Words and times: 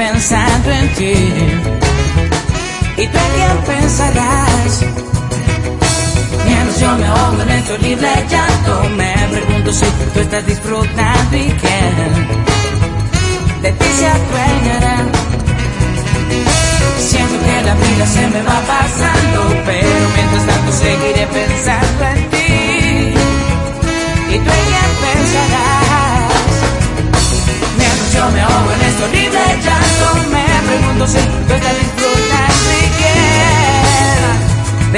pensando 0.00 0.70
en 0.70 0.88
ti. 0.94 1.14
¿Y 3.02 3.06
tú 3.12 3.18
quién 3.34 3.56
pensarás? 3.66 4.72
Mientras 6.46 6.80
yo 6.80 6.96
me 6.96 7.06
ahogo 7.06 7.42
en 7.42 7.50
este 7.50 7.72
horrible 7.74 8.08
llanto, 8.30 8.72
me 8.96 9.12
pregunto 9.30 9.72
si 9.72 9.86
tú 10.14 10.20
estás 10.20 10.46
disfrutando 10.46 10.99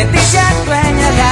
quién 0.02 0.12
de 0.96 1.31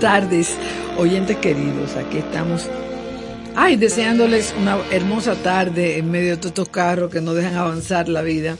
Buenas 0.00 0.20
tardes, 0.22 0.56
oyentes 0.98 1.36
queridos. 1.36 1.94
Aquí 1.96 2.18
estamos. 2.18 2.68
Ay, 3.54 3.76
deseándoles 3.76 4.52
una 4.60 4.76
hermosa 4.90 5.36
tarde 5.36 5.98
en 5.98 6.10
medio 6.10 6.30
de 6.30 6.36
todos 6.36 6.46
estos 6.50 6.68
carros 6.68 7.12
que 7.12 7.20
no 7.20 7.32
dejan 7.32 7.54
avanzar 7.54 8.08
la 8.08 8.20
vida. 8.22 8.56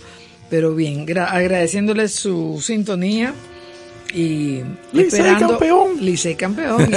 Pero 0.49 0.75
bien, 0.77 1.05
gra- 1.07 1.29
agradeciéndoles 1.29 2.15
su 2.15 2.61
sintonía 2.63 3.35
y 4.15 4.61
esperando. 4.93 5.49
campeón. 5.49 5.89
Licey 6.01 6.37
campeón. 6.37 6.89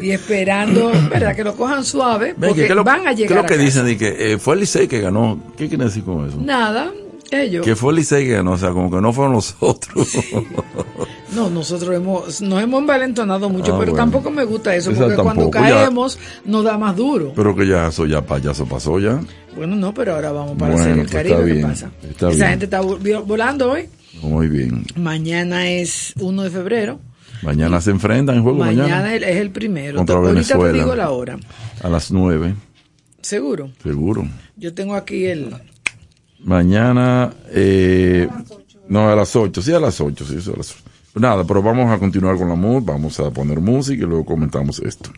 Y, 0.00 0.06
y 0.06 0.10
esperando, 0.12 0.90
¿verdad? 1.10 1.36
Que 1.36 1.44
lo 1.44 1.54
cojan 1.54 1.84
suave, 1.84 2.34
porque 2.34 2.62
¿qué 2.62 2.68
es 2.68 2.74
lo- 2.74 2.84
van 2.84 3.00
a 3.06 3.14
¿Qué 3.14 3.24
es 3.24 3.30
llegar. 3.30 3.36
lo 3.42 3.42
que 3.46 3.54
a 3.54 3.56
casa. 3.58 3.62
dicen? 3.66 3.84
De 3.84 3.98
que 3.98 4.32
eh, 4.32 4.38
fue 4.38 4.54
el 4.54 4.60
Licey 4.60 4.88
que 4.88 5.00
ganó. 5.00 5.38
¿Qué 5.58 5.68
quiere 5.68 5.84
decir 5.84 6.04
con 6.04 6.26
eso? 6.26 6.38
Nada, 6.40 6.90
ellos. 7.30 7.64
Que 7.66 7.76
fue 7.76 7.90
el 7.92 7.96
Licey 7.96 8.24
que 8.24 8.32
ganó, 8.32 8.52
o 8.52 8.58
sea, 8.58 8.70
como 8.70 8.90
que 8.90 9.00
no 9.02 9.12
fueron 9.12 9.34
nosotros. 9.34 10.08
No, 11.34 11.50
nosotros 11.50 11.94
hemos, 11.94 12.40
nos 12.42 12.62
hemos 12.62 12.80
envalentonado 12.80 13.48
mucho, 13.48 13.74
Ah, 13.74 13.78
pero 13.78 13.92
bueno. 13.92 13.96
tampoco 13.96 14.30
me 14.30 14.44
gusta 14.44 14.74
eso, 14.76 14.90
porque 14.92 15.14
cuando 15.16 15.44
tampoco, 15.44 15.52
ya. 15.58 15.70
caemos 15.84 16.18
nos 16.44 16.64
da 16.64 16.78
más 16.78 16.94
duro. 16.96 17.32
Pero 17.34 17.54
que 17.56 17.66
ya 17.66 17.88
eso 17.88 18.06
ya, 18.06 18.22
pa- 18.24 18.38
ya 18.38 18.52
eso 18.52 18.66
pasó 18.66 18.98
ya. 19.00 19.20
Bueno, 19.56 19.74
no, 19.76 19.92
pero 19.94 20.14
ahora 20.14 20.32
vamos 20.32 20.56
para 20.58 20.72
Bueno, 20.74 20.80
hacer 20.82 20.92
el 20.98 21.00
pues 21.06 21.12
Caribe. 21.12 21.34
está 21.34 21.44
¿Qué 21.46 21.52
bien, 21.52 21.66
pasa? 21.68 21.90
está 22.02 22.28
Esa 22.28 22.36
bien. 22.36 22.48
gente 22.50 22.64
está 22.66 22.82
vol- 22.82 23.24
volando 23.26 23.70
hoy. 23.72 23.88
Muy 24.22 24.48
bien. 24.48 24.84
Mañana 24.96 25.68
es 25.68 26.12
1 26.20 26.42
de 26.42 26.50
febrero. 26.50 27.00
Mañana 27.42 27.80
se 27.80 27.90
enfrentan 27.90 28.36
en 28.36 28.42
juego 28.42 28.58
Mañana, 28.58 28.82
mañana. 29.02 29.14
es 29.14 29.36
el 29.36 29.50
primero. 29.50 29.96
Contra 29.98 30.16
Ahorita 30.16 30.32
Venezuela. 30.34 30.72
te 30.72 30.78
digo 30.78 30.94
la 30.94 31.10
hora. 31.10 31.36
A 31.82 31.88
las 31.88 32.10
nueve, 32.10 32.54
Seguro. 33.20 33.70
seguro. 33.82 34.26
Yo 34.56 34.72
tengo 34.72 34.94
aquí 34.94 35.26
el. 35.26 35.50
Mañana, 36.40 37.32
eh, 37.50 38.28
no, 38.88 39.08
a 39.08 39.16
las 39.16 39.34
8, 39.34 39.62
sí, 39.62 39.72
a 39.72 39.80
las 39.80 40.00
8, 40.00 40.24
sí, 40.26 40.40
sí, 40.40 40.50
a 40.52 40.56
las 40.56 40.70
8. 40.72 40.80
Nada, 41.14 41.44
pero 41.44 41.62
vamos 41.62 41.90
a 41.90 41.98
continuar 41.98 42.36
con 42.36 42.48
la 42.48 42.56
música, 42.56 42.92
vamos 42.92 43.20
a 43.20 43.30
poner 43.30 43.60
música 43.60 44.02
y 44.02 44.06
luego 44.06 44.24
comentamos 44.24 44.80
esto. 44.80 45.10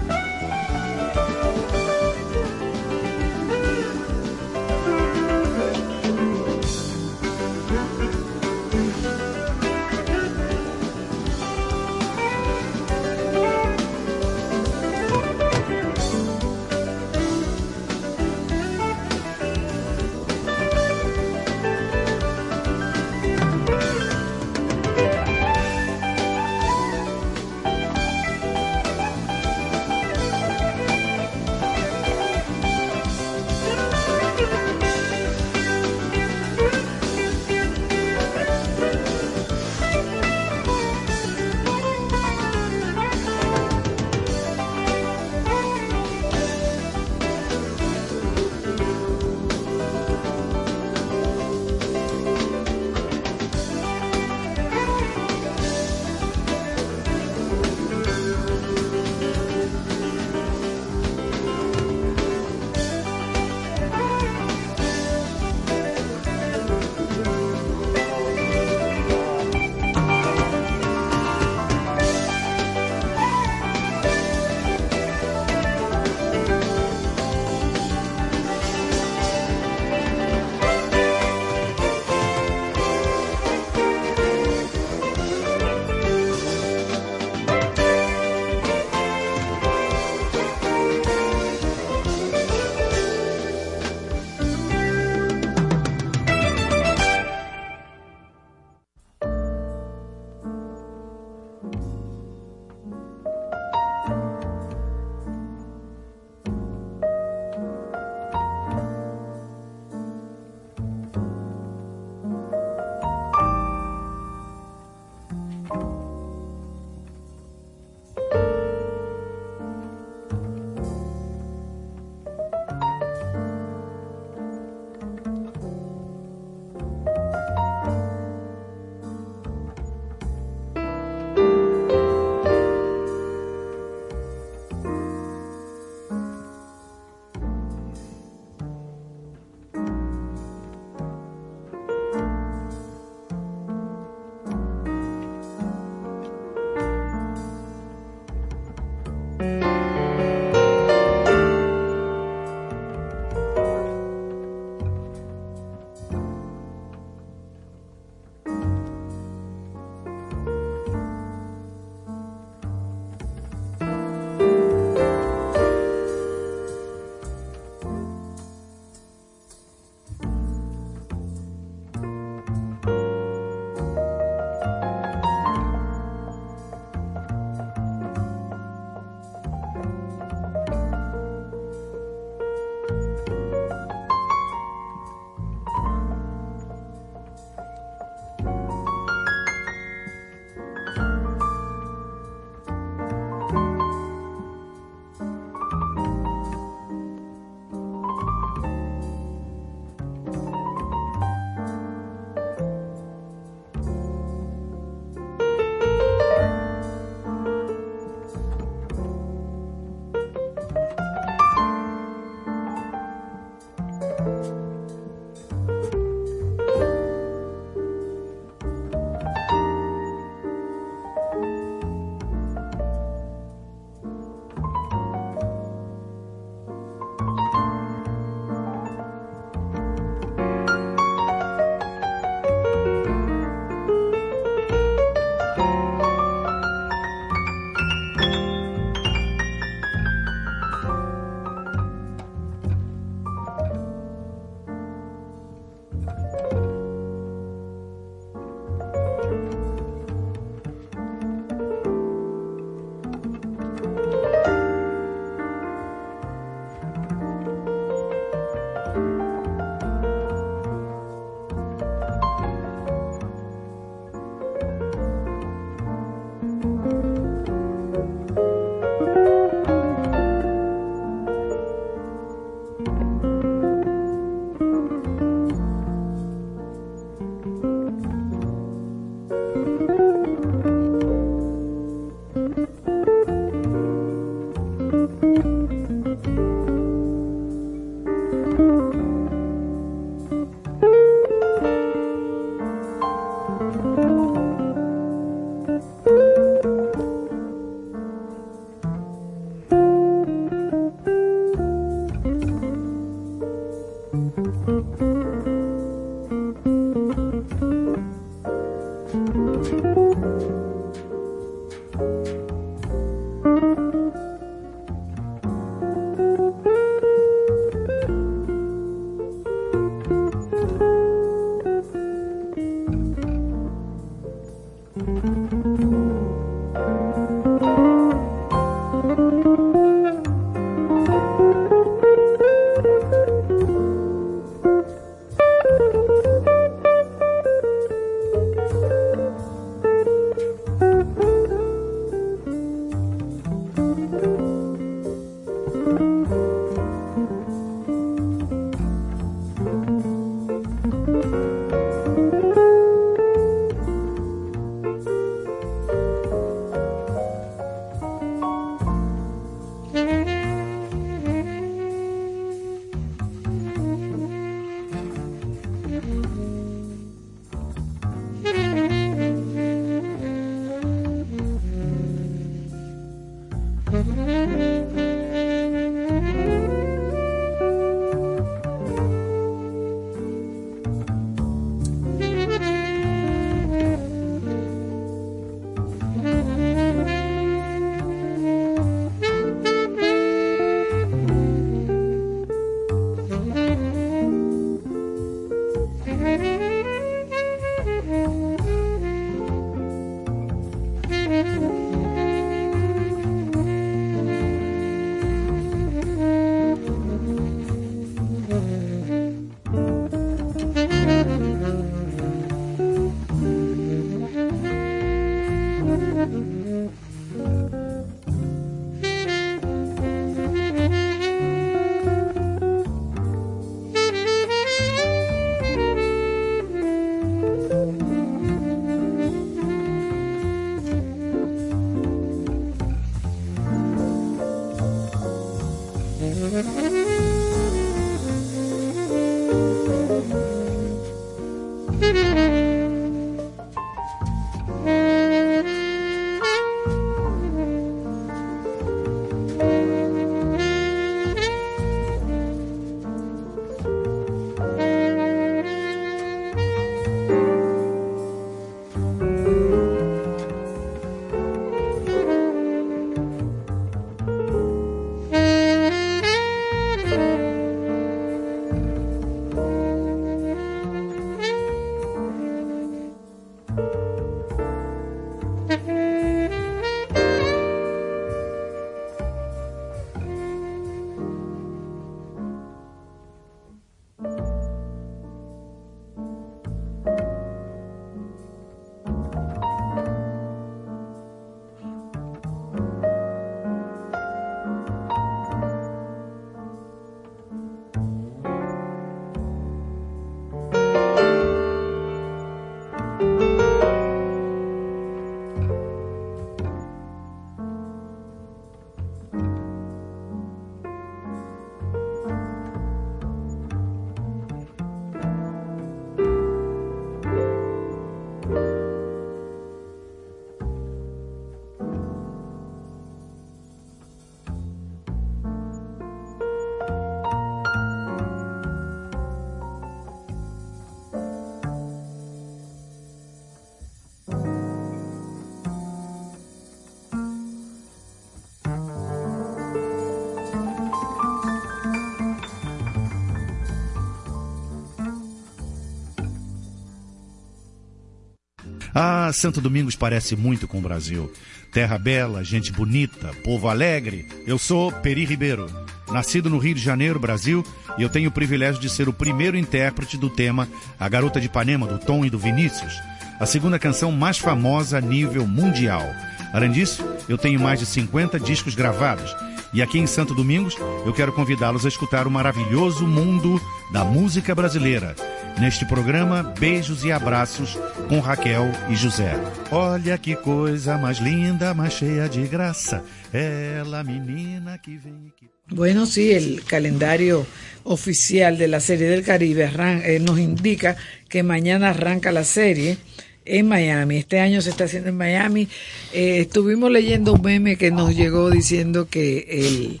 Santo 549.32 549.60
Domingos 549.60 549.96
parece 549.96 550.36
muito 550.36 550.66
com 550.66 550.78
o 550.78 550.82
Brasil. 550.82 551.32
Terra 551.72 551.98
bela, 551.98 552.42
gente 552.42 552.72
bonita, 552.72 553.30
povo 553.44 553.68
alegre. 553.68 554.26
Eu 554.46 554.58
sou 554.58 554.90
Peri 554.90 555.24
Ribeiro, 555.24 555.66
nascido 556.10 556.50
no 556.50 556.58
Rio 556.58 556.74
de 556.74 556.80
Janeiro, 556.80 557.18
Brasil, 557.18 557.64
e 557.96 558.02
eu 558.02 558.08
tenho 558.08 558.28
o 558.28 558.32
privilégio 558.32 558.80
de 558.80 558.88
ser 558.88 559.08
o 559.08 559.12
primeiro 559.12 559.56
intérprete 559.56 560.16
do 560.16 560.28
tema 560.28 560.68
A 560.98 561.08
Garota 561.08 561.40
de 561.40 561.46
Ipanema, 561.46 561.86
do 561.86 561.98
Tom 561.98 562.24
e 562.24 562.30
do 562.30 562.38
Vinícius, 562.38 562.92
a 563.38 563.46
segunda 563.46 563.78
canção 563.78 564.10
mais 564.12 564.38
famosa 564.38 564.98
a 564.98 565.00
nível 565.00 565.46
mundial. 565.46 566.04
Além 566.52 566.72
disso, 566.72 567.04
eu 567.28 567.38
tenho 567.38 567.60
mais 567.60 567.78
de 567.78 567.86
50 567.86 568.40
discos 568.40 568.74
gravados. 568.74 569.34
E 569.72 569.80
aqui 569.80 569.98
em 569.98 570.06
Santo 570.06 570.34
Domingos, 570.34 570.76
eu 571.06 571.12
quero 571.12 571.32
convidá-los 571.32 571.84
a 571.84 571.88
escutar 571.88 572.26
o 572.26 572.30
maravilhoso 572.30 573.06
mundo 573.06 573.60
da 573.92 574.04
música 574.04 574.54
brasileira 574.54 575.14
neste 575.60 575.84
programa 575.84 576.42
Beijos 576.58 577.04
e 577.04 577.12
Abraços 577.12 577.78
com 578.08 578.18
Raquel 578.18 578.64
e 578.88 578.96
José. 578.96 579.34
Olha 579.70 580.16
que 580.16 580.34
coisa 580.34 580.96
mais 580.96 581.18
linda, 581.18 581.74
mais 581.74 581.92
cheia 581.92 582.28
de 582.30 582.46
graça. 582.46 583.04
Ela, 583.30 584.02
menina 584.02 584.78
que 584.78 584.96
vem. 584.96 585.30
Bueno, 585.68 586.06
sí, 586.06 586.32
el 586.32 586.64
calendario 586.64 587.46
oficial 587.84 588.56
de 588.56 588.68
la 588.68 588.80
Serie 588.80 589.08
del 589.08 589.22
Caribe 589.22 589.70
eh, 590.04 590.18
nos 590.18 590.38
indica 590.38 590.96
que 591.28 591.42
mañana 591.42 591.90
arranca 591.90 592.32
la 592.32 592.42
serie 592.42 592.96
en 593.44 593.68
Miami. 593.68 594.16
Este 594.16 594.40
año 594.40 594.62
se 594.62 594.70
está 594.70 594.84
haciendo 594.84 595.10
en 595.10 595.16
Miami. 595.16 595.68
Eh, 596.12 596.40
estuvimos 596.40 596.90
leyendo 596.90 597.34
un 597.34 597.42
meme 597.42 597.76
que 597.76 597.90
nos 597.90 598.16
llegó 598.16 598.50
diciendo 598.50 599.08
que 599.08 599.46
el 599.48 600.00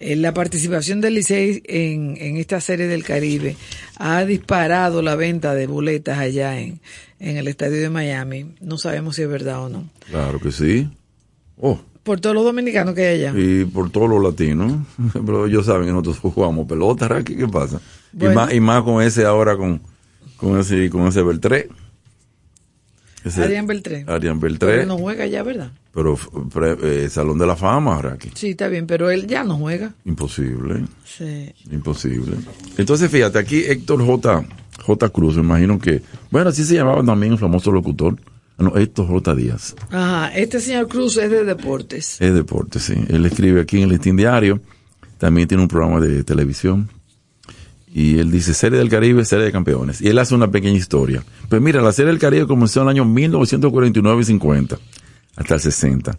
la 0.00 0.32
participación 0.32 1.00
del 1.00 1.14
Licey 1.14 1.62
en, 1.64 2.16
en, 2.18 2.36
esta 2.36 2.60
serie 2.60 2.86
del 2.86 3.04
Caribe 3.04 3.56
ha 3.96 4.24
disparado 4.24 5.02
la 5.02 5.16
venta 5.16 5.54
de 5.54 5.66
boletas 5.66 6.18
allá 6.18 6.58
en, 6.58 6.80
en 7.18 7.36
el 7.36 7.48
estadio 7.48 7.80
de 7.80 7.90
Miami. 7.90 8.54
No 8.60 8.78
sabemos 8.78 9.16
si 9.16 9.22
es 9.22 9.28
verdad 9.28 9.64
o 9.64 9.68
no. 9.68 9.88
Claro 10.08 10.40
que 10.40 10.52
sí. 10.52 10.88
Oh. 11.60 11.80
Por 12.02 12.20
todos 12.20 12.34
los 12.34 12.44
dominicanos 12.44 12.94
que 12.94 13.06
hay 13.06 13.24
allá. 13.24 13.38
Y 13.38 13.64
por 13.64 13.90
todos 13.90 14.08
los 14.08 14.22
latinos. 14.22 14.86
Pero 15.12 15.46
ellos 15.46 15.66
saben 15.66 15.86
que 15.86 15.92
nosotros 15.92 16.18
jugamos 16.18 16.66
pelota, 16.66 17.22
¿qué 17.22 17.48
pasa? 17.48 17.80
Y, 18.12 18.24
más, 18.26 18.52
y 18.52 18.60
más 18.60 18.82
con 18.82 19.02
ese 19.02 19.24
ahora, 19.24 19.56
con, 19.56 19.80
con 20.36 20.58
ese, 20.58 20.88
con 20.90 21.06
ese 21.06 21.22
Beltré. 21.22 21.68
Ese, 23.24 23.42
Adrián 23.42 23.66
Beltré. 23.66 24.04
Adrián 24.06 24.40
Beltré. 24.40 24.68
Pero 24.68 24.86
no 24.86 24.96
juega 24.96 25.26
ya, 25.26 25.42
¿verdad? 25.42 25.72
Pero 25.98 26.16
eh, 26.84 27.08
Salón 27.10 27.38
de 27.38 27.46
la 27.46 27.56
Fama, 27.56 28.00
Raki. 28.00 28.30
Sí, 28.32 28.50
está 28.50 28.68
bien, 28.68 28.86
pero 28.86 29.10
él 29.10 29.26
ya 29.26 29.42
no 29.42 29.56
juega. 29.56 29.94
Imposible. 30.04 30.84
Sí. 31.04 31.52
Imposible. 31.72 32.36
Entonces, 32.76 33.10
fíjate, 33.10 33.36
aquí 33.40 33.64
Héctor 33.66 34.06
J. 34.06 34.44
J. 34.80 35.08
Cruz, 35.08 35.34
me 35.34 35.42
imagino 35.42 35.80
que, 35.80 36.02
bueno, 36.30 36.50
así 36.50 36.62
se 36.62 36.76
llamaba 36.76 37.02
también 37.04 37.32
el 37.32 37.38
famoso 37.38 37.72
locutor. 37.72 38.16
No, 38.58 38.76
Héctor 38.76 39.08
J. 39.08 39.34
Díaz. 39.34 39.74
Ajá, 39.90 40.28
este 40.36 40.60
señor 40.60 40.86
Cruz 40.86 41.16
es 41.16 41.32
de 41.32 41.42
deportes. 41.42 42.20
Es 42.20 42.32
deportes, 42.32 42.82
sí. 42.82 42.94
Él 43.08 43.26
escribe 43.26 43.60
aquí 43.60 43.78
en 43.78 43.84
el 43.84 43.88
Listín 43.88 44.16
Diario. 44.16 44.60
También 45.18 45.48
tiene 45.48 45.64
un 45.64 45.68
programa 45.68 45.98
de 45.98 46.22
televisión. 46.22 46.88
Y 47.92 48.18
él 48.18 48.30
dice, 48.30 48.54
Serie 48.54 48.78
del 48.78 48.88
Caribe, 48.88 49.24
Serie 49.24 49.46
de 49.46 49.52
Campeones. 49.52 50.00
Y 50.00 50.06
él 50.06 50.18
hace 50.20 50.36
una 50.36 50.48
pequeña 50.48 50.76
historia. 50.76 51.24
Pues 51.48 51.60
mira, 51.60 51.82
la 51.82 51.90
Serie 51.90 52.12
del 52.12 52.20
Caribe 52.20 52.46
comenzó 52.46 52.82
en 52.82 52.86
el 52.86 52.90
año 52.90 53.04
1949 53.04 54.22
y 54.22 54.24
50 54.24 54.78
hasta 55.38 55.54
el 55.54 55.60
60. 55.60 56.18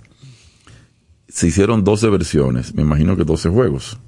Se 1.27 1.47
hicieron 1.47 1.84
12 1.84 2.10
versiones, 2.10 2.73
me 2.73 2.82
imagino 2.82 3.15
que 3.15 3.23
12 3.23 3.49
juegos, 3.49 3.99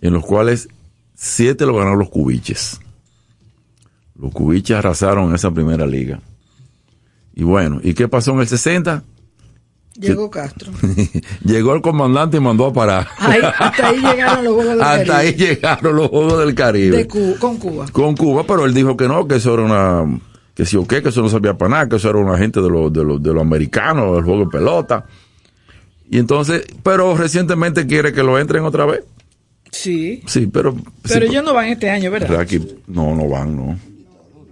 en 0.00 0.12
los 0.12 0.24
cuales 0.24 0.68
7 1.14 1.64
lo 1.64 1.76
ganaron 1.76 1.98
los 1.98 2.10
cubiches. 2.10 2.80
Los 4.18 4.32
cubiches 4.32 4.76
arrasaron 4.76 5.34
esa 5.34 5.50
primera 5.50 5.86
liga. 5.86 6.20
Y 7.34 7.44
bueno, 7.44 7.80
¿y 7.82 7.94
qué 7.94 8.08
pasó 8.08 8.32
en 8.32 8.40
el 8.40 8.48
60? 8.48 9.04
Llegó 9.94 10.30
Castro. 10.30 10.72
Llegó 11.44 11.74
el 11.74 11.82
comandante 11.82 12.38
y 12.38 12.40
mandó 12.40 12.66
a 12.66 12.72
parar. 12.72 13.08
Ahí, 13.18 13.40
hasta 13.58 13.88
ahí 13.88 14.00
llegaron 14.00 14.44
los 14.44 14.54
Juegos 14.54 14.72
del 14.72 14.82
hasta 14.82 15.06
Caribe. 15.06 15.14
ahí 15.14 15.34
llegaron 15.34 15.96
los 15.96 16.08
Juegos 16.08 16.38
del 16.38 16.54
Caribe. 16.54 16.96
De 16.96 17.06
con 17.38 17.56
Cuba. 17.58 17.86
Con 17.92 18.16
Cuba, 18.16 18.44
pero 18.46 18.64
él 18.64 18.74
dijo 18.74 18.96
que 18.96 19.08
no, 19.08 19.26
que 19.26 19.36
eso 19.36 19.54
era 19.54 19.62
una 19.62 20.20
que 20.62 20.66
si 20.66 20.76
o 20.76 20.86
qué, 20.86 21.02
que 21.02 21.08
eso 21.08 21.22
no 21.22 21.28
sabía 21.28 21.58
para 21.58 21.70
nada, 21.70 21.88
que 21.88 21.96
eso 21.96 22.08
era 22.08 22.18
una 22.18 22.38
gente 22.38 22.60
de 22.60 22.70
los 22.70 22.92
de 22.92 23.02
los 23.04 23.20
de 23.20 23.32
los 23.32 23.42
americanos, 23.42 24.14
del 24.14 24.24
juego 24.24 24.44
de 24.44 24.50
pelota. 24.50 25.06
Y 26.08 26.18
entonces, 26.18 26.64
pero 26.84 27.16
recientemente 27.16 27.86
quiere 27.86 28.12
que 28.12 28.22
lo 28.22 28.38
entren 28.38 28.62
otra 28.64 28.84
vez. 28.86 29.02
Sí. 29.72 30.22
Sí, 30.26 30.46
pero 30.46 30.74
Pero 31.02 31.26
sí, 31.26 31.32
ellos 31.32 31.44
no 31.44 31.54
van 31.54 31.66
este 31.68 31.90
año, 31.90 32.10
¿verdad? 32.10 32.38
Aquí, 32.38 32.60
no, 32.86 33.14
no 33.16 33.28
van, 33.28 33.56
no. 33.56 33.78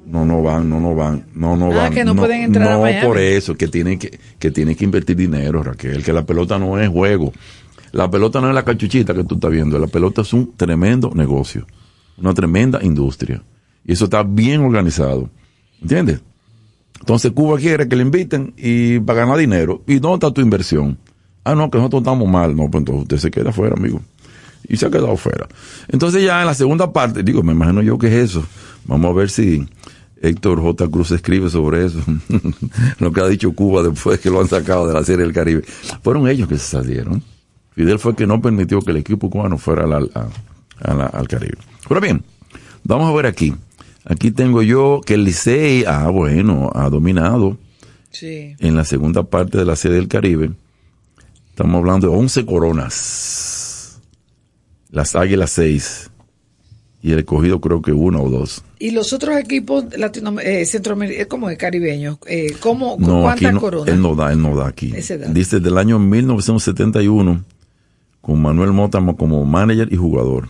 No, 0.07 0.25
no 0.27 0.43
van, 0.43 0.69
no, 0.69 0.81
no 0.81 0.95
van, 0.97 1.27
no, 1.35 1.57
no 1.57 1.71
Ah, 1.71 1.77
van. 1.77 1.93
que 1.95 2.05
no 2.05 2.17
pueden 2.17 2.41
entrar 2.43 2.67
a 2.69 2.73
no 2.73 2.81
Miami. 2.83 3.07
por 3.07 3.19
eso, 3.19 3.55
que 3.55 3.69
tienen 3.69 3.99
que, 3.99 4.19
que 4.41 4.51
tienen 4.51 4.75
que 4.75 4.85
invertir 4.85 5.15
dinero, 5.17 5.63
Raquel, 5.63 6.03
que 6.03 6.13
la 6.13 6.25
pelota 6.27 6.59
no 6.59 6.81
es 6.81 6.89
juego. 6.89 7.33
La 7.93 8.11
pelota 8.11 8.41
no 8.41 8.49
es 8.49 8.55
la 8.55 8.65
cachuchita 8.65 9.15
que 9.15 9.23
tú 9.23 9.37
estás 9.37 9.51
viendo, 9.53 9.79
la 9.79 9.87
pelota 9.87 10.23
es 10.23 10.33
un 10.33 10.57
tremendo 10.57 11.13
negocio, 11.15 11.67
una 12.19 12.35
tremenda 12.35 12.81
industria. 12.83 13.41
Y 13.85 13.93
eso 13.93 14.07
está 14.07 14.23
bien 14.25 14.63
organizado. 14.63 15.31
¿Entiendes? 15.81 16.21
Entonces 16.99 17.33
Cuba 17.33 17.59
quiere 17.59 17.89
que 17.89 17.97
le 17.97 18.03
inviten 18.03 18.55
y 18.57 19.01
para 19.01 19.21
ganar 19.21 19.39
dinero. 19.39 19.83
¿Y 19.87 19.99
dónde 19.99 20.27
está 20.27 20.35
tu 20.35 20.41
inversión? 20.41 20.99
Ah, 21.45 21.55
no, 21.55 21.71
que 21.71 21.79
nosotros 21.79 22.03
estamos 22.03 22.29
mal. 22.29 22.55
No, 22.55 22.71
pues 22.71 22.83
entonces 22.83 23.03
usted 23.03 23.17
se 23.19 23.31
queda 23.31 23.53
fuera, 23.53 23.75
amigo. 23.77 24.01
Y 24.69 24.77
se 24.77 24.87
ha 24.87 24.91
quedado 24.91 25.17
fuera. 25.17 25.49
Entonces 25.89 26.23
ya 26.23 26.41
en 26.41 26.47
la 26.47 26.55
segunda 26.55 26.93
parte, 26.93 27.23
digo, 27.23 27.43
me 27.43 27.53
imagino 27.53 27.83
yo 27.83 27.99
que 27.99 28.09
es 28.09 28.31
eso. 28.31 28.45
Vamos 28.85 29.11
a 29.11 29.15
ver 29.15 29.31
si 29.31 29.67
Héctor 30.21 30.61
J. 30.61 30.89
Cruz 30.89 31.11
escribe 31.13 31.49
sobre 31.49 31.87
eso, 31.87 31.99
lo 32.99 33.13
que 33.13 33.21
ha 33.21 33.27
dicho 33.27 33.53
Cuba 33.53 33.83
después 33.83 34.21
que 34.21 34.31
lo 34.31 34.41
han 34.41 34.49
sacado 34.49 34.87
de 34.87 34.93
la 34.93 35.03
Serie 35.03 35.25
del 35.25 35.33
Caribe. 35.33 35.63
Fueron 36.03 36.29
ellos 36.29 36.49
que 36.49 36.59
se 36.59 36.67
salieron. 36.67 37.23
Fidel 37.75 37.99
fue 37.99 38.13
el 38.13 38.17
que 38.17 38.27
no 38.27 38.41
permitió 38.43 38.81
que 38.81 38.91
el 38.91 38.99
equipo 38.99 39.31
cubano 39.31 39.57
fuera 39.57 39.85
al, 39.85 41.29
Caribe. 41.29 41.57
Pero 41.89 42.01
bien, 42.01 42.23
vamos 42.85 43.11
a 43.11 43.17
ver 43.17 43.27
aquí. 43.27 43.55
Aquí 44.05 44.31
tengo 44.31 44.63
yo 44.63 45.01
que 45.05 45.15
el 45.15 45.25
Licey, 45.25 45.85
ah, 45.87 46.09
bueno, 46.09 46.71
ha 46.75 46.89
dominado 46.89 47.59
Sí. 48.11 48.55
en 48.59 48.77
la 48.77 48.85
segunda 48.85 49.23
parte 49.25 49.59
de 49.59 49.65
la 49.65 49.77
Serie 49.77 49.99
del 49.99 50.09
Caribe. 50.09 50.51
Estamos 51.51 51.77
hablando 51.79 52.09
de 52.11 52.17
11 52.17 52.47
coronas. 52.47 54.01
Las 54.91 55.15
Águilas 55.15 55.51
6. 55.51 56.11
Y 57.03 57.13
el 57.13 57.21
escogido 57.21 57.61
creo 57.61 57.81
que 57.81 57.93
uno 57.93 58.23
o 58.23 58.29
dos. 58.31 58.63
Y 58.79 58.91
los 58.91 59.13
otros 59.15 59.39
equipos 59.39 59.85
latino, 59.97 60.39
eh, 60.41 60.67
centroamericanos, 60.67 61.29
como 61.29 61.49
de 61.49 61.57
caribeños, 61.57 62.19
eh, 62.27 62.55
¿cómo, 62.61 62.97
No, 62.99 63.23
¿cuántas 63.23 63.55
no, 63.55 63.61
coronas? 63.61 63.89
él 63.95 64.03
no 64.03 64.15
da, 64.15 64.33
él 64.33 64.43
no 64.43 64.55
da 64.55 64.67
aquí. 64.69 64.93
Dice 65.33 65.61
del 65.61 65.79
año 65.79 65.99
1971 65.99 67.43
con 68.21 68.43
Manuel 68.43 68.73
Mota 68.73 69.01
como 69.17 69.45
manager 69.47 69.91
y 69.91 69.97
jugador. 69.97 70.49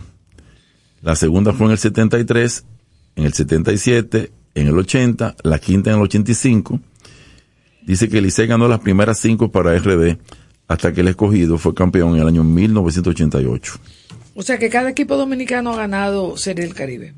La 1.01 1.15
segunda 1.15 1.53
fue 1.53 1.67
en 1.67 1.71
el 1.73 1.77
73, 1.77 2.65
en 3.15 3.25
el 3.25 3.33
77, 3.33 4.31
en 4.55 4.67
el 4.67 4.77
80, 4.77 5.35
la 5.43 5.59
quinta 5.59 5.89
en 5.91 5.97
el 5.97 6.01
85. 6.03 6.79
Dice 7.85 8.09
que 8.09 8.21
Licey 8.21 8.47
ganó 8.47 8.67
las 8.67 8.79
primeras 8.79 9.19
cinco 9.19 9.51
para 9.51 9.77
RD 9.77 10.17
hasta 10.67 10.93
que 10.93 11.01
el 11.01 11.07
escogido 11.09 11.57
fue 11.57 11.73
campeón 11.73 12.15
en 12.15 12.21
el 12.21 12.27
año 12.27 12.43
1988. 12.43 13.73
O 14.35 14.41
sea 14.43 14.57
que 14.57 14.69
cada 14.69 14.89
equipo 14.89 15.17
dominicano 15.17 15.73
ha 15.73 15.77
ganado 15.77 16.37
Serie 16.37 16.63
del 16.65 16.73
Caribe. 16.73 17.13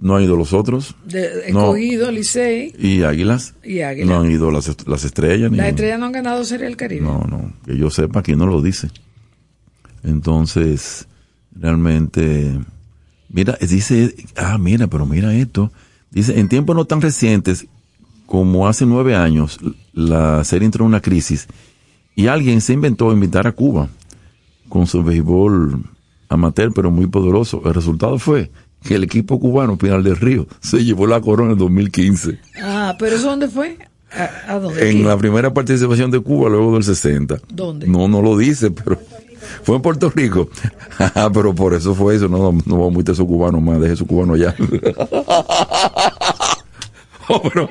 No 0.00 0.14
han 0.16 0.22
ido 0.22 0.36
los 0.36 0.52
otros. 0.52 0.94
De, 1.06 1.50
No. 1.52 1.60
escogido, 1.74 2.10
Licey 2.12 2.72
Y 2.78 3.02
Águilas. 3.02 3.54
y 3.64 3.80
Águila. 3.80 4.06
No 4.14 4.20
han 4.20 4.30
ido 4.30 4.50
las, 4.50 4.68
est- 4.68 4.86
las 4.86 5.04
estrellas. 5.04 5.50
Las 5.50 5.68
estrellas 5.68 5.98
no 5.98 6.06
han 6.06 6.12
ganado 6.12 6.44
Serie 6.44 6.66
del 6.66 6.76
Caribe. 6.76 7.00
No, 7.02 7.20
no, 7.28 7.52
que 7.64 7.76
yo 7.76 7.90
sepa, 7.90 8.20
aquí 8.20 8.36
no 8.36 8.46
lo 8.46 8.60
dice. 8.62 8.88
Entonces, 10.04 11.08
realmente, 11.52 12.58
mira, 13.28 13.56
dice, 13.60 14.14
ah, 14.36 14.58
mira, 14.58 14.86
pero 14.86 15.06
mira 15.06 15.34
esto. 15.34 15.70
Dice, 16.10 16.38
en 16.40 16.48
tiempos 16.48 16.74
no 16.76 16.84
tan 16.84 17.00
recientes 17.00 17.66
como 18.26 18.68
hace 18.68 18.86
nueve 18.86 19.14
años, 19.16 19.58
la 19.92 20.44
serie 20.44 20.66
entró 20.66 20.84
en 20.84 20.88
una 20.88 21.00
crisis 21.00 21.46
y 22.14 22.26
alguien 22.26 22.60
se 22.60 22.72
inventó 22.74 23.12
invitar 23.12 23.46
a 23.46 23.52
Cuba 23.52 23.88
con 24.68 24.86
su 24.86 25.02
béisbol 25.02 25.82
amateur, 26.28 26.72
pero 26.74 26.90
muy 26.90 27.06
poderoso. 27.06 27.62
El 27.64 27.74
resultado 27.74 28.18
fue 28.18 28.50
que 28.82 28.94
el 28.96 29.04
equipo 29.04 29.40
cubano, 29.40 29.76
Pinal 29.78 30.02
del 30.04 30.16
Río, 30.16 30.46
se 30.60 30.84
llevó 30.84 31.06
la 31.06 31.20
corona 31.20 31.52
en 31.52 31.58
2015 31.58 32.38
Ah, 32.62 32.94
pero 32.98 33.16
¿eso 33.16 33.28
dónde 33.30 33.48
fue? 33.48 33.78
¿A, 34.12 34.54
a 34.54 34.58
dónde? 34.60 34.90
en 34.90 35.06
la 35.06 35.16
primera 35.16 35.52
participación 35.52 36.10
de 36.10 36.20
Cuba 36.20 36.48
luego 36.48 36.74
del 36.74 36.84
60. 36.84 37.38
¿Dónde? 37.50 37.86
No, 37.86 38.08
no 38.08 38.20
lo 38.22 38.36
dice, 38.36 38.70
pero 38.70 39.00
fue 39.62 39.76
en 39.76 39.82
Puerto 39.82 40.10
Rico. 40.10 40.48
Ah, 41.14 41.30
pero 41.32 41.54
por 41.54 41.74
eso 41.74 41.94
fue 41.94 42.16
eso. 42.16 42.26
No, 42.26 42.50
no 42.50 42.76
vamos 42.76 42.94
a 42.94 42.98
meter 42.98 43.12
esos 43.12 43.26
cubanos 43.26 43.62
más, 43.62 43.80
deje 43.80 43.94
esos 43.94 44.06
cubanos 44.06 44.36
allá. 44.36 44.54
Oh, 47.30 47.42
pero 47.42 47.68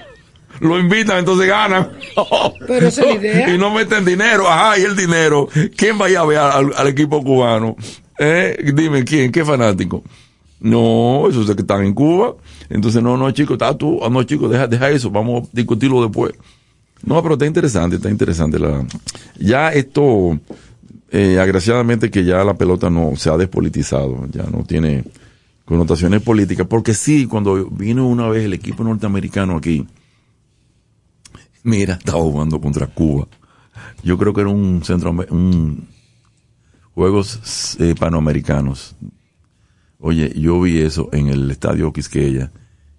lo 0.60 0.80
invitan, 0.80 1.18
entonces 1.18 1.48
ganan. 1.48 1.90
Pero 2.68 2.88
esa 2.88 3.02
es 3.02 3.08
la 3.08 3.13
idea. 3.16 3.56
Y 3.56 3.58
no 3.58 3.72
meten 3.72 4.06
dinero. 4.06 4.48
Ajá, 4.48 4.78
y 4.78 4.84
el 4.84 4.96
dinero. 4.96 5.50
¿Quién 5.76 5.98
vaya 5.98 6.22
a 6.22 6.26
ver 6.26 6.38
al, 6.38 6.74
al 6.76 6.88
equipo 6.88 7.24
cubano? 7.24 7.76
¿Eh? 8.20 8.72
Dime, 8.74 9.04
¿quién? 9.04 9.32
¿Qué 9.32 9.44
fanático? 9.44 10.04
No, 10.60 11.28
esos 11.30 11.46
que 11.56 11.62
están 11.62 11.84
en 11.86 11.94
Cuba. 11.94 12.36
Entonces, 12.70 13.02
no, 13.02 13.16
no, 13.18 13.30
chicos, 13.32 13.54
está 13.54 13.78
tú. 13.78 14.00
Ah, 14.04 14.10
no, 14.10 14.24
chicos, 14.24 14.50
deja, 14.50 14.68
deja 14.68 14.90
eso. 14.90 15.10
Vamos 15.12 15.44
a 15.44 15.50
discutirlo 15.52 16.02
después. 16.02 16.34
No, 17.04 17.22
pero 17.22 17.36
está 17.36 17.46
interesante, 17.46 17.98
está 17.98 18.10
interesante. 18.10 18.58
La... 18.58 18.86
Ya 19.40 19.70
esto, 19.70 20.40
eh, 21.12 21.39
agraciadamente 21.39 22.12
que 22.12 22.26
ya 22.26 22.43
la 22.43 22.56
pelota 22.56 22.89
no 22.89 23.15
se 23.15 23.30
ha 23.30 23.38
despolitizado, 23.38 24.28
ya 24.32 24.43
no 24.43 24.63
tiene 24.63 25.04
connotaciones 25.65 26.22
políticas, 26.22 26.67
porque 26.67 26.93
sí, 26.93 27.26
cuando 27.26 27.65
vino 27.70 28.08
una 28.08 28.28
vez 28.30 28.46
el 28.46 28.54
equipo 28.54 28.84
norteamericano 28.84 29.58
aquí, 29.58 29.86
mira, 31.63 31.96
estaba 31.96 32.22
jugando 32.22 32.60
contra 32.60 32.88
Cuba. 32.88 33.28
Yo 34.04 34.17
creo 34.17 34.34
que 34.34 34.41
era 34.41 34.50
un 34.50 34.84
centro, 34.84 35.12
un 35.30 35.88
Juegos 36.98 37.78
eh, 37.80 37.93
Panamericanos. 37.93 38.96
Oye, 40.00 40.34
yo 40.36 40.60
vi 40.60 40.80
eso 40.80 41.10
en 41.12 41.28
el 41.28 41.52
estadio 41.52 41.93
Quisqueya 41.93 42.52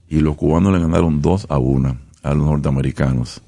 y 0.08 0.20
los 0.20 0.36
cubanos 0.36 0.72
le 0.72 0.78
ganaron 0.78 1.20
2 1.20 1.46
a 1.48 1.58
1 1.58 1.98
a 2.22 2.34
los 2.34 2.46
norteamericanos 2.46 3.42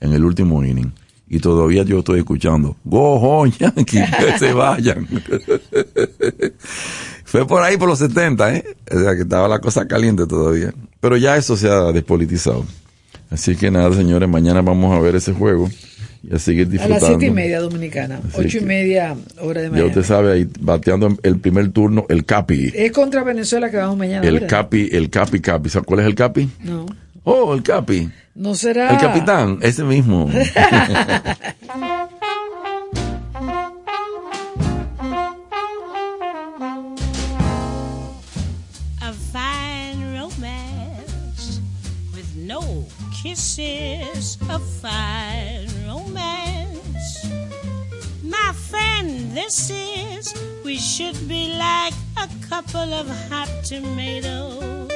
en 0.00 0.12
el 0.12 0.24
último 0.24 0.64
inning. 0.64 0.92
Y 1.34 1.40
todavía 1.40 1.82
yo 1.82 2.00
estoy 2.00 2.18
escuchando, 2.18 2.76
go 2.84 3.14
home 3.14 3.50
Yankee, 3.58 4.02
que 4.32 4.38
se 4.38 4.52
vayan. 4.52 5.08
Fue 7.24 7.46
por 7.46 7.62
ahí 7.62 7.78
por 7.78 7.88
los 7.88 7.98
70, 8.00 8.54
¿eh? 8.56 8.64
O 8.94 8.98
sea 9.00 9.14
que 9.14 9.22
estaba 9.22 9.48
la 9.48 9.58
cosa 9.58 9.86
caliente 9.88 10.26
todavía. 10.26 10.74
Pero 11.00 11.16
ya 11.16 11.38
eso 11.38 11.56
se 11.56 11.70
ha 11.70 11.90
despolitizado. 11.92 12.66
Así 13.30 13.56
que 13.56 13.70
nada, 13.70 13.94
señores, 13.94 14.28
mañana 14.28 14.60
vamos 14.60 14.94
a 14.94 15.00
ver 15.00 15.16
ese 15.16 15.32
juego 15.32 15.70
y 16.22 16.34
a 16.34 16.38
seguir 16.38 16.66
A 16.66 16.70
disfrutando. 16.70 17.00
las 17.00 17.08
siete 17.08 17.26
y 17.26 17.30
media 17.30 17.60
dominicana, 17.60 18.20
Así 18.28 18.40
ocho 18.42 18.58
y 18.58 18.60
media 18.60 19.16
hora 19.40 19.62
de 19.62 19.68
Ya 19.68 19.72
mañana. 19.72 19.88
usted 19.88 20.02
sabe, 20.02 20.32
ahí 20.32 20.48
bateando 20.60 21.16
el 21.22 21.38
primer 21.40 21.70
turno, 21.70 22.04
el 22.10 22.26
Capi. 22.26 22.72
Es 22.74 22.92
contra 22.92 23.24
Venezuela 23.24 23.70
que 23.70 23.78
vamos 23.78 23.96
mañana. 23.96 24.26
El 24.28 24.34
¿verdad? 24.34 24.48
Capi, 24.50 24.90
el 24.92 25.08
Capi 25.08 25.40
Capi. 25.40 25.70
¿Sabe 25.70 25.86
cuál 25.86 26.00
es 26.00 26.06
el 26.06 26.14
Capi? 26.14 26.50
No. 26.60 26.84
Oh, 27.24 27.54
el 27.54 27.62
Capi. 27.62 28.10
No 28.34 28.54
será. 28.54 28.90
El 28.90 28.98
capitán, 28.98 29.58
ese 29.60 29.84
mismo. 29.84 30.26
a 39.02 39.12
fine 39.32 40.18
romance 40.18 41.60
with 42.14 42.34
no 42.36 42.86
kisses. 43.22 44.38
A 44.48 44.58
fine 44.58 45.68
romance. 45.86 47.26
My 48.22 48.52
friend, 48.70 49.32
this 49.36 49.68
is, 49.70 50.32
we 50.64 50.78
should 50.78 51.28
be 51.28 51.54
like 51.58 51.92
a 52.16 52.28
couple 52.48 52.94
of 52.94 53.06
hot 53.28 53.50
tomatoes. 53.62 54.90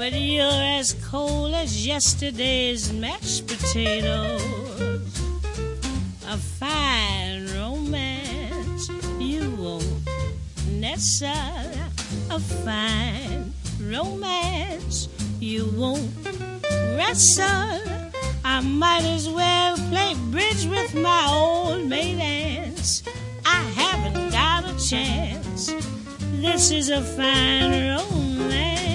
But 0.00 0.14
you're 0.14 0.62
as 0.80 0.94
cold 1.10 1.52
as 1.52 1.86
yesterday's 1.86 2.90
mashed 2.90 3.46
potatoes. 3.46 4.40
A 6.26 6.38
fine 6.38 7.46
romance 7.54 8.88
you 9.18 9.50
won't 9.58 10.08
nestle. 10.70 11.28
A 12.30 12.40
fine 12.40 13.52
romance 13.78 15.10
you 15.38 15.66
won't 15.76 16.10
wrestle. 16.96 17.82
I 18.42 18.62
might 18.62 19.04
as 19.04 19.28
well 19.28 19.76
play 19.90 20.14
bridge 20.30 20.64
with 20.64 20.94
my 20.94 21.26
old 21.28 21.84
maid 21.84 22.18
aunts. 22.18 23.02
I 23.44 23.60
haven't 23.76 24.30
got 24.30 24.64
a 24.64 24.88
chance. 24.88 25.74
This 26.40 26.70
is 26.70 26.88
a 26.88 27.02
fine 27.02 27.98
romance. 27.98 28.89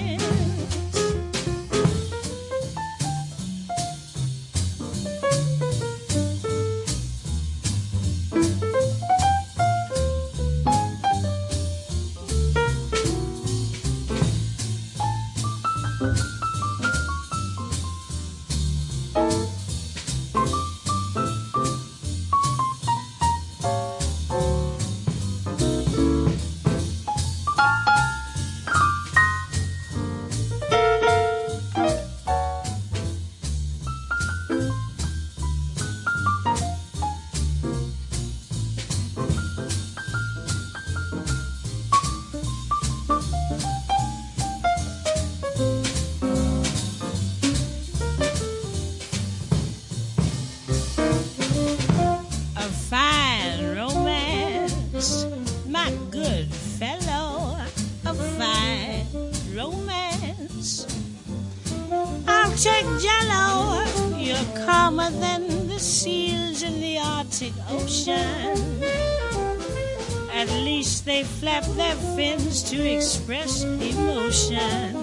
Express 73.25 73.63
emotion. 73.63 74.95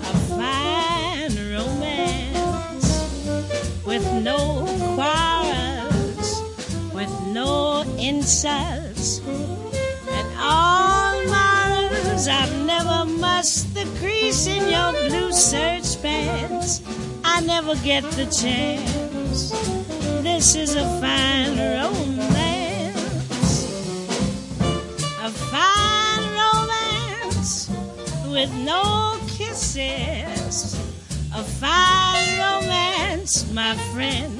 A 0.00 0.14
fine 0.38 1.34
romance 1.52 2.88
with 3.84 4.06
no 4.22 4.64
quarrels, 4.94 6.40
with 6.94 7.10
no 7.34 7.82
insults, 7.98 9.18
and 9.26 10.28
all 10.38 11.18
morals. 11.26 12.28
I've 12.28 12.64
never 12.64 13.04
mussed 13.06 13.74
the 13.74 13.84
crease 13.98 14.46
in 14.46 14.70
your 14.70 14.92
blue 15.08 15.32
serge 15.32 16.00
pants. 16.00 16.80
I 17.24 17.40
never 17.40 17.74
get 17.82 18.04
the 18.12 18.26
chance. 18.26 19.50
This 20.22 20.54
is 20.54 20.76
a 20.76 20.84
fine 21.00 21.58
romance. 21.58 21.77
With 28.38 28.54
no 28.54 29.18
kisses. 29.26 30.78
A 31.34 31.42
fine 31.42 32.38
romance, 32.38 33.50
my 33.52 33.74
friend. 33.92 34.32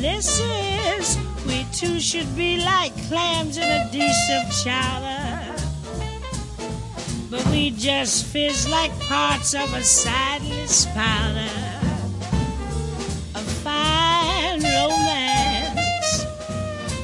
This 0.00 0.40
is, 0.40 1.18
we 1.46 1.66
two 1.74 2.00
should 2.00 2.34
be 2.34 2.64
like 2.64 2.94
clams 3.08 3.58
in 3.58 3.64
a 3.64 3.90
dish 3.92 4.22
of 4.38 4.42
chowder. 4.64 5.44
But 7.30 7.46
we 7.48 7.72
just 7.72 8.24
fizz 8.24 8.70
like 8.70 8.98
parts 9.00 9.52
of 9.54 9.70
a 9.74 9.82
sideless 9.82 10.86
powder. 10.94 11.58
A 13.34 13.44
fine 13.66 14.62
romance 14.62 16.24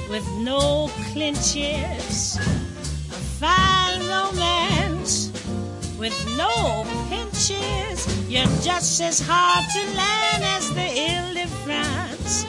with 0.08 0.26
no 0.38 0.90
clinches. 1.12 2.38
A 2.38 3.20
fine 3.40 4.00
romance 4.08 4.57
with 5.98 6.14
no 6.36 6.84
pinches. 7.08 8.06
You're 8.30 8.44
just 8.62 9.00
as 9.00 9.20
hard 9.20 9.64
to 9.72 9.80
land 9.96 10.44
as 10.44 10.72
the 10.72 10.80
Ile 10.80 11.34
de 11.34 11.46
France. 11.64 12.46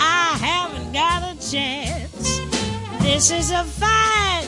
I 0.00 0.36
haven't 0.40 0.92
got 0.92 1.22
a 1.22 1.50
chance. 1.50 2.40
This 3.00 3.30
is 3.30 3.50
a 3.52 3.62
fine 3.64 4.47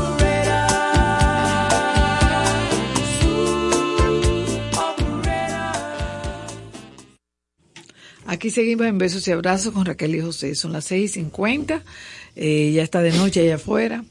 Seguimos 8.51 8.85
en 8.87 8.97
besos 8.97 9.27
y 9.27 9.31
abrazos 9.31 9.73
con 9.73 9.85
Raquel 9.85 10.15
y 10.15 10.21
José. 10.21 10.55
Son 10.55 10.71
las 10.73 10.91
6.50. 10.91 11.81
Eh, 12.35 12.71
ya 12.75 12.83
está 12.83 13.01
de 13.01 13.11
noche 13.11 13.41
allá 13.41 13.55
afuera. 13.55 14.03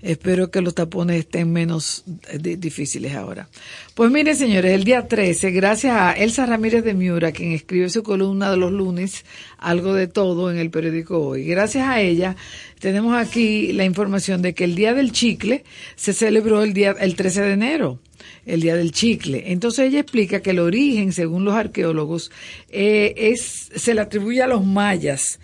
Espero 0.00 0.48
que 0.52 0.60
los 0.60 0.76
tapones 0.76 1.18
estén 1.18 1.52
menos 1.52 2.04
eh, 2.30 2.38
di- 2.40 2.54
difíciles 2.54 3.14
ahora. 3.16 3.48
Pues 3.94 4.12
miren, 4.12 4.36
señores, 4.36 4.70
el 4.72 4.84
día 4.84 5.08
13, 5.08 5.50
gracias 5.50 5.92
a 5.96 6.12
Elsa 6.12 6.46
Ramírez 6.46 6.84
de 6.84 6.94
Miura, 6.94 7.32
quien 7.32 7.50
escribe 7.50 7.88
su 7.90 8.04
columna 8.04 8.48
de 8.48 8.56
los 8.58 8.70
lunes, 8.70 9.24
algo 9.58 9.94
de 9.94 10.06
todo 10.06 10.52
en 10.52 10.58
el 10.58 10.70
periódico 10.70 11.18
hoy. 11.18 11.44
Gracias 11.46 11.88
a 11.88 12.00
ella, 12.00 12.36
tenemos 12.78 13.16
aquí 13.16 13.72
la 13.72 13.84
información 13.84 14.40
de 14.40 14.54
que 14.54 14.62
el 14.62 14.76
Día 14.76 14.94
del 14.94 15.10
Chicle 15.10 15.64
se 15.96 16.12
celebró 16.12 16.62
el 16.62 16.74
día, 16.74 16.94
el 17.00 17.16
13 17.16 17.40
de 17.42 17.52
enero 17.54 17.98
el 18.46 18.60
día 18.60 18.76
del 18.76 18.92
chicle. 18.92 19.52
Entonces 19.52 19.86
ella 19.88 20.00
explica 20.00 20.40
que 20.40 20.50
el 20.50 20.58
origen, 20.58 21.12
según 21.12 21.44
los 21.44 21.54
arqueólogos, 21.54 22.30
eh, 22.70 23.14
es 23.16 23.70
se 23.74 23.94
le 23.94 24.00
atribuye 24.00 24.42
a 24.42 24.46
los 24.46 24.64
mayas 24.64 25.38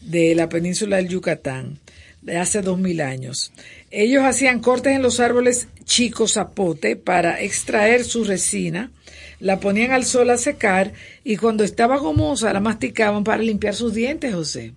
de 0.00 0.34
la 0.34 0.48
península 0.48 0.96
del 0.96 1.08
Yucatán 1.08 1.78
de 2.22 2.36
hace 2.36 2.60
dos 2.60 2.78
mil 2.78 3.00
años. 3.00 3.52
Ellos 3.90 4.24
hacían 4.24 4.60
cortes 4.60 4.94
en 4.94 5.02
los 5.02 5.20
árboles 5.20 5.68
chico 5.84 6.26
zapote 6.26 6.96
para 6.96 7.40
extraer 7.40 8.04
su 8.04 8.24
resina, 8.24 8.90
la 9.38 9.60
ponían 9.60 9.92
al 9.92 10.04
sol 10.04 10.30
a 10.30 10.36
secar 10.36 10.92
y 11.24 11.36
cuando 11.36 11.62
estaba 11.62 11.98
gomosa 11.98 12.52
la 12.52 12.60
masticaban 12.60 13.22
para 13.22 13.42
limpiar 13.42 13.74
sus 13.74 13.94
dientes, 13.94 14.34
José. 14.34 14.74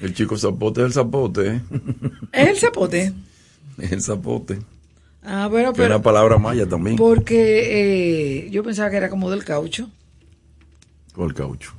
El 0.00 0.12
chico 0.12 0.36
zapote 0.36 0.82
es 0.82 0.88
el 0.88 0.92
zapote, 0.92 1.46
¿eh? 1.46 1.60
¿Es 2.32 2.48
el 2.48 2.56
zapote? 2.58 3.12
Es 3.76 3.90
el 3.90 4.02
zapote. 4.02 4.58
Ah, 5.24 5.48
bueno, 5.50 5.72
Que 5.72 5.78
pero 5.82 5.94
una 5.96 6.02
palabra 6.02 6.36
maya 6.38 6.66
también, 6.68 6.96
porque 6.96 8.44
eh, 8.46 8.50
yo 8.50 8.62
pensaba 8.62 8.90
que 8.90 8.96
era 8.98 9.08
como 9.08 9.30
del 9.30 9.42
caucho, 9.44 9.88
el 11.16 11.32
caucho. 11.34 11.72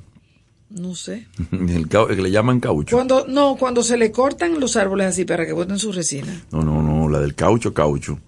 no 0.70 0.94
sé. 0.94 1.26
El, 1.52 1.88
cau- 1.88 2.08
que 2.08 2.20
le 2.22 2.30
llaman 2.30 2.58
caucho. 2.60 2.96
Cuando, 2.96 3.26
no, 3.28 3.56
cuando 3.56 3.82
se 3.82 3.96
le 3.96 4.10
cortan 4.10 4.58
los 4.58 4.76
árboles 4.76 5.06
así 5.08 5.24
para 5.24 5.46
que 5.46 5.52
boten 5.52 5.78
su 5.78 5.92
resina. 5.92 6.42
No, 6.50 6.62
no, 6.62 6.82
no, 6.82 7.08
la 7.08 7.20
del 7.20 7.34
caucho, 7.34 7.72
caucho. 7.72 8.18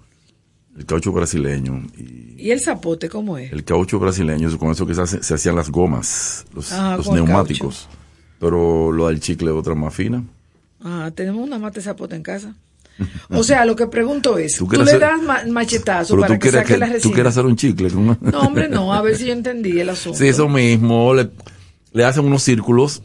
El 0.77 0.87
caucho 0.87 1.11
brasileño. 1.11 1.83
Y 1.97 2.35
¿Y 2.47 2.51
el 2.53 2.61
zapote 2.61 3.09
cómo 3.09 3.37
es? 3.39 3.51
el 3.53 3.65
caucho 3.65 3.99
brasileño 3.99 4.57
con 4.59 4.71
eso 4.71 4.87
que 4.87 4.95
se, 4.95 5.03
hace- 5.03 5.23
se 5.25 5.35
hacían 5.35 5.57
las 5.57 5.71
gomas, 5.71 6.47
los, 6.55 6.71
Ah, 6.73 6.95
los 6.97 7.11
neumáticos. 7.11 7.89
Pero 8.39 8.93
lo 8.93 9.09
del 9.09 9.19
chicle 9.19 9.51
es 9.51 9.57
otra 9.57 9.75
más 9.75 9.93
fina. 9.93 10.23
Ah, 10.81 11.11
tenemos 11.13 11.45
una 11.45 11.59
mate 11.59 11.81
zapote 11.81 12.15
en 12.15 12.23
casa. 12.23 12.55
O 13.31 13.43
sea, 13.43 13.65
lo 13.65 13.77
que 13.77 13.87
pregunto 13.87 14.39
es, 14.39 14.57
Tú 14.57 14.69
le 14.71 14.83
hacer- 14.83 15.01
das 15.01 15.23
ma- 15.23 15.43
machetazo 15.49 16.15
Pero 16.15 16.23
para 16.23 16.35
tú 16.35 16.41
que 16.41 16.51
saque 16.51 16.77
la 16.79 16.87
que, 16.87 16.93
resina. 16.95 17.11
tú 17.11 17.15
quieres 17.15 17.31
hacer 17.31 17.47
un 17.47 17.57
chicle. 17.57 17.91
con- 17.91 18.19
No, 18.21 18.41
hombre, 18.41 18.69
no, 18.69 18.93
a 18.93 19.01
ver 19.03 19.17
si 19.17 19.27
yo 19.27 19.33
entendí 19.33 19.79
el 19.81 19.89
asunto. 19.91 20.19
Sí, 20.19 20.27
eso 20.29 20.49
mismo. 20.49 21.15
Le, 21.15 21.31
le 21.93 22.05
hacen 22.05 22.25
unos 22.25 22.43
círculos 22.43 23.03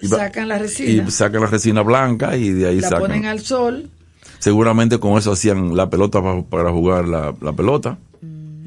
y, 0.00 0.08
Sacan 0.08 0.48
la 0.48 0.58
resina, 0.58 1.04
y 1.06 1.10
sacan 1.10 1.40
la 1.42 1.46
resina 1.48 1.82
blanca 1.82 2.36
y 2.36 2.50
de 2.50 2.68
ahí 2.68 2.80
la 2.80 2.88
sacan. 2.88 3.00
ponen 3.02 3.26
al 3.26 3.40
sol. 3.40 3.90
Seguramente 4.38 4.98
con 4.98 5.18
eso 5.18 5.32
hacían 5.32 5.76
la 5.76 5.88
pelota 5.90 6.22
pa- 6.22 6.42
para, 6.42 6.70
jugar 6.70 7.08
la, 7.08 7.34
la 7.40 7.52
pelota. 7.52 7.98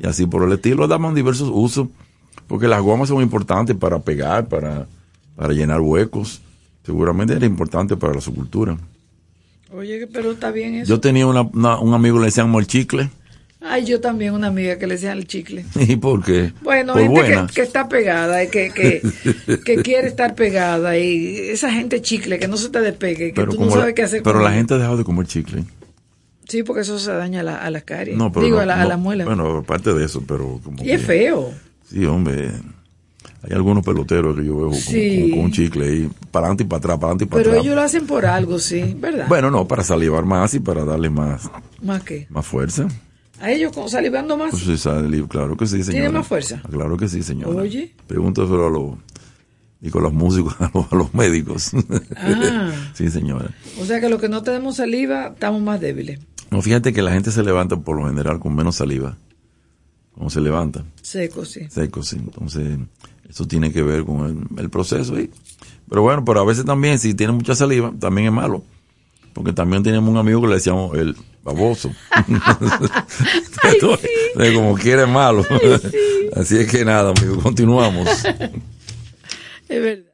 Y 0.01 0.07
así 0.07 0.25
por 0.25 0.43
el 0.43 0.51
estilo 0.53 0.87
daban 0.87 1.13
diversos 1.15 1.49
usos. 1.53 1.87
Porque 2.47 2.67
las 2.67 2.81
gomas 2.81 3.09
son 3.09 3.21
importantes 3.21 3.75
para 3.75 3.99
pegar, 3.99 4.47
para, 4.47 4.87
para 5.35 5.53
llenar 5.53 5.81
huecos. 5.81 6.41
Seguramente 6.83 7.33
era 7.35 7.45
importante 7.45 7.95
para 7.95 8.13
la 8.15 8.21
subcultura. 8.21 8.77
Oye, 9.71 10.07
pero 10.07 10.31
está 10.31 10.51
bien 10.51 10.75
eso. 10.75 10.89
Yo 10.89 10.99
tenía 10.99 11.27
una, 11.27 11.41
una- 11.41 11.79
un 11.79 11.93
amigo 11.93 12.15
que 12.15 12.21
le 12.21 12.25
decían 12.27 12.53
el 12.55 12.67
chicle. 12.67 13.09
Ay, 13.61 13.85
yo 13.85 13.99
también 13.99 14.33
una 14.33 14.47
amiga 14.47 14.77
que 14.79 14.87
le 14.87 14.93
decían 14.95 15.17
el 15.17 15.27
chicle. 15.27 15.65
¿Y 15.75 15.97
por 15.97 16.23
qué? 16.23 16.53
Bueno, 16.61 16.93
por 16.93 17.01
gente 17.25 17.47
que, 17.47 17.53
que 17.55 17.61
está 17.61 17.89
pegada, 17.89 18.43
y 18.43 18.47
que, 18.49 18.71
que, 18.71 19.01
que 19.65 19.75
quiere 19.83 20.07
estar 20.07 20.33
pegada 20.33 20.97
y 20.97 21.35
esa 21.49 21.69
gente 21.71 22.01
chicle 22.01 22.39
que 22.39 22.47
no 22.47 22.55
se 22.57 22.69
te 22.69 22.79
despegue, 22.81 23.33
que 23.33 23.33
pero 23.41 23.51
tú 23.51 23.59
no 23.65 23.69
sabes 23.71 23.87
la, 23.87 23.93
qué 23.93 24.03
hacer 24.03 24.23
pero 24.23 24.35
con 24.35 24.45
la 24.45 24.51
gente 24.53 24.73
ha 24.73 24.77
dejado 24.77 24.97
de 24.97 25.03
comer 25.03 25.27
chicle. 25.27 25.65
Sí, 26.47 26.63
porque 26.63 26.81
eso 26.81 26.97
se 26.97 27.11
daña 27.11 27.41
a, 27.41 27.43
la, 27.43 27.57
a 27.57 27.69
las 27.69 27.83
caries. 27.83 28.17
No, 28.17 28.31
pero 28.31 28.45
Digo, 28.45 28.55
no- 28.57 28.63
a, 28.63 28.65
la, 28.65 28.79
a 28.79 28.83
no, 28.83 28.89
la 28.89 28.97
muela. 28.97 29.25
Bueno, 29.25 29.57
aparte 29.57 29.93
de 29.93 30.05
eso, 30.05 30.23
pero 30.25 30.59
como 30.63 30.83
y 30.83 30.91
es 30.91 31.01
feo. 31.05 31.51
Sí, 31.87 32.05
hombre. 32.05 32.51
Hay 33.41 33.53
algunos 33.53 33.85
peloteros 33.85 34.35
que 34.35 34.45
yo 34.45 34.55
veo 34.57 34.65
con, 34.69 34.75
Sí. 34.75 35.21
con- 35.21 35.29
con 35.31 35.39
un 35.45 35.51
chicle 35.51 35.85
ahí, 35.87 36.09
para 36.31 36.45
adelante 36.47 36.63
y 36.63 36.67
para 36.67 36.77
atrás, 36.79 36.95
para 36.97 37.05
adelante 37.07 37.23
y 37.23 37.27
para 37.27 37.39
Pero 37.43 37.51
atrás. 37.51 37.65
ellos 37.65 37.75
lo 37.75 37.81
hacen 37.81 38.05
por 38.07 38.25
algo, 38.25 38.59
sí, 38.59 38.95
¿verdad? 38.99 39.27
Bueno, 39.29 39.49
no, 39.49 39.67
para 39.67 39.83
salivar 39.83 40.25
más 40.25 40.53
y 40.55 40.59
para 40.59 40.83
darle 40.83 41.09
más, 41.09 41.49
Más 41.81 42.03
que. 42.03 42.27
más 42.29 42.45
fuerza. 42.45 42.87
A 43.41 43.51
ellos 43.51 43.71
con 43.71 43.87
salivando 43.89 44.35
más. 44.35 44.51
Pues 44.51 44.63
sí, 44.81 45.23
claro 45.29 45.55
que 45.55 45.65
sí, 45.65 45.81
señora. 45.83 46.11
más 46.11 46.27
fuerza? 46.27 46.61
Claro 46.69 46.97
que 46.97 47.07
sí, 47.07 47.23
señora. 47.23 47.61
Oye. 47.61 47.93
Pregúntaselo 48.07 48.67
a 48.67 48.69
los, 48.69 48.97
digo, 49.79 49.99
a 49.99 50.01
los 50.01 50.13
músicos, 50.13 50.55
a 50.59 50.69
los, 50.73 50.91
a 50.91 50.95
los 50.97 51.13
médicos. 51.13 51.71
Ah. 52.17 52.71
sí, 52.93 53.09
señora. 53.09 53.51
O 53.79 53.85
sea 53.85 54.01
que 54.01 54.09
los 54.09 54.19
que 54.19 54.27
no 54.27 54.43
tenemos 54.43 54.75
saliva 54.75 55.27
estamos 55.27 55.61
más 55.61 55.79
débiles. 55.79 56.19
No, 56.51 56.61
fíjate 56.61 56.91
que 56.91 57.01
la 57.01 57.11
gente 57.13 57.31
se 57.31 57.41
levanta 57.43 57.77
por 57.77 57.95
lo 57.97 58.07
general 58.07 58.39
con 58.41 58.53
menos 58.55 58.75
saliva. 58.75 59.15
Cuando 60.19 60.31
se 60.31 60.41
levanta, 60.41 60.83
Secos, 61.01 61.49
sí. 61.49 61.61
seco, 61.69 62.03
sí. 62.03 62.17
Entonces, 62.17 62.77
eso 63.29 63.47
tiene 63.47 63.71
que 63.71 63.81
ver 63.81 64.03
con 64.03 64.25
el, 64.51 64.59
el 64.59 64.69
proceso 64.69 65.15
ahí. 65.15 65.29
Pero 65.87 66.01
bueno, 66.01 66.25
pero 66.25 66.41
a 66.41 66.45
veces 66.45 66.65
también, 66.65 66.99
si 66.99 67.13
tiene 67.13 67.31
mucha 67.31 67.55
saliva, 67.55 67.93
también 67.97 68.27
es 68.27 68.33
malo. 68.33 68.61
Porque 69.33 69.53
también 69.53 69.81
tenemos 69.81 70.09
un 70.09 70.17
amigo 70.17 70.41
que 70.41 70.47
le 70.49 70.55
decíamos 70.55 70.93
el 70.97 71.15
baboso. 71.41 71.89
Como 74.53 74.75
quiere 74.75 75.03
es 75.03 75.09
malo. 75.09 75.45
Así 76.35 76.57
es 76.57 76.69
que 76.69 76.83
nada, 76.83 77.13
amigo, 77.17 77.41
continuamos. 77.41 78.09
Es 79.69 79.81
verdad. 79.81 80.08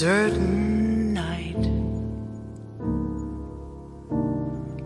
Certain 0.00 1.12
night, 1.12 1.62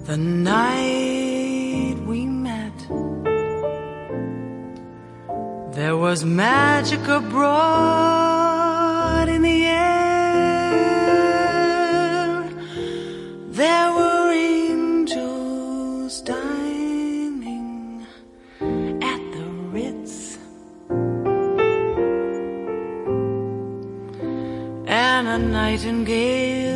the 0.06 0.16
night 0.16 1.96
we 2.04 2.26
met, 2.26 2.76
there 5.72 5.96
was 5.96 6.24
magic 6.24 7.06
abroad 7.06 8.08
in 9.28 9.42
the 9.42 9.66
air. 9.66 9.94
There 13.50 13.92
nightingale 25.38 26.73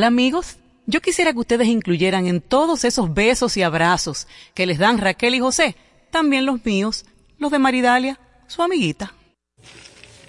Hola 0.00 0.06
amigos, 0.06 0.56
yo 0.86 1.02
quisiera 1.02 1.34
que 1.34 1.40
ustedes 1.40 1.68
incluyeran 1.68 2.26
en 2.26 2.40
todos 2.40 2.86
esos 2.86 3.12
besos 3.12 3.58
y 3.58 3.62
abrazos 3.62 4.26
que 4.54 4.64
les 4.64 4.78
dan 4.78 4.96
Raquel 4.96 5.34
y 5.34 5.40
José, 5.40 5.76
también 6.10 6.46
los 6.46 6.64
míos, 6.64 7.04
los 7.38 7.50
de 7.50 7.58
Maridalia, 7.58 8.18
su 8.46 8.62
amiguita. 8.62 9.12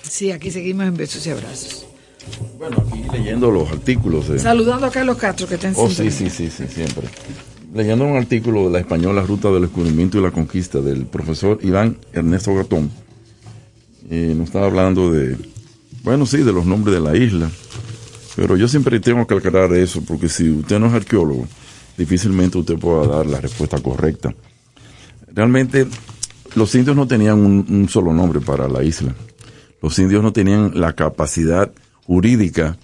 Sí, 0.01 0.29
aquí 0.29 0.51
seguimos 0.51 0.87
en 0.87 0.97
besos 0.97 1.25
y 1.25 1.29
abrazos. 1.29 1.85
Bueno, 2.57 2.83
aquí 2.85 3.01
leyendo 3.13 3.49
los 3.49 3.71
artículos. 3.71 4.27
De... 4.27 4.39
Saludando 4.39 4.87
a 4.87 4.91
Carlos 4.91 5.15
Castro 5.15 5.47
que 5.47 5.55
está 5.55 5.69
en 5.69 5.75
Oh, 5.77 5.89
sí, 5.89 6.11
sí, 6.11 6.29
sí, 6.29 6.49
sí, 6.49 6.67
siempre. 6.67 7.07
Leyendo 7.73 8.05
un 8.05 8.17
artículo 8.17 8.65
de 8.65 8.71
la 8.71 8.79
española 8.79 9.21
Ruta 9.21 9.49
del 9.51 9.61
Descubrimiento 9.61 10.17
y 10.17 10.21
la 10.21 10.31
Conquista 10.31 10.81
del 10.81 11.05
profesor 11.05 11.59
Iván 11.63 11.97
Ernesto 12.11 12.53
Gatón, 12.53 12.91
eh, 14.09 14.33
nos 14.35 14.47
estaba 14.47 14.65
hablando 14.65 15.09
de, 15.13 15.37
bueno, 16.03 16.25
sí, 16.25 16.39
de 16.39 16.51
los 16.51 16.65
nombres 16.65 16.93
de 16.93 16.99
la 17.01 17.15
isla, 17.15 17.49
pero 18.35 18.55
yo 18.55 18.67
siempre 18.67 18.99
tengo 18.99 19.25
que 19.27 19.35
aclarar 19.35 19.73
eso, 19.73 20.01
porque 20.03 20.29
si 20.29 20.49
usted 20.49 20.79
no 20.79 20.87
es 20.87 20.93
arqueólogo, 20.93 21.47
difícilmente 21.97 22.57
usted 22.57 22.77
pueda 22.77 23.07
dar 23.07 23.25
la 23.25 23.41
respuesta 23.41 23.79
correcta. 23.79 24.33
Realmente, 25.33 25.87
los 26.55 26.73
indios 26.75 26.95
no 26.95 27.07
tenían 27.07 27.39
un, 27.39 27.87
solo 27.89 28.13
nombre 28.13 28.39
para 28.39 28.67
la 28.67 28.83
isla. 28.83 29.13
Los 29.81 29.97
indios 29.99 30.21
no 30.21 30.31
tenían 30.31 30.79
la 30.79 30.93
capacidad 30.93 31.71
jurídica, 32.05 32.77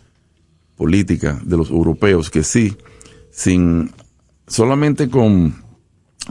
política 0.76 1.40
de 1.44 1.58
los 1.58 1.70
europeos, 1.70 2.30
que 2.30 2.44
sí, 2.44 2.76
sin 3.32 3.92
solamente 4.48 5.10
con 5.10 5.56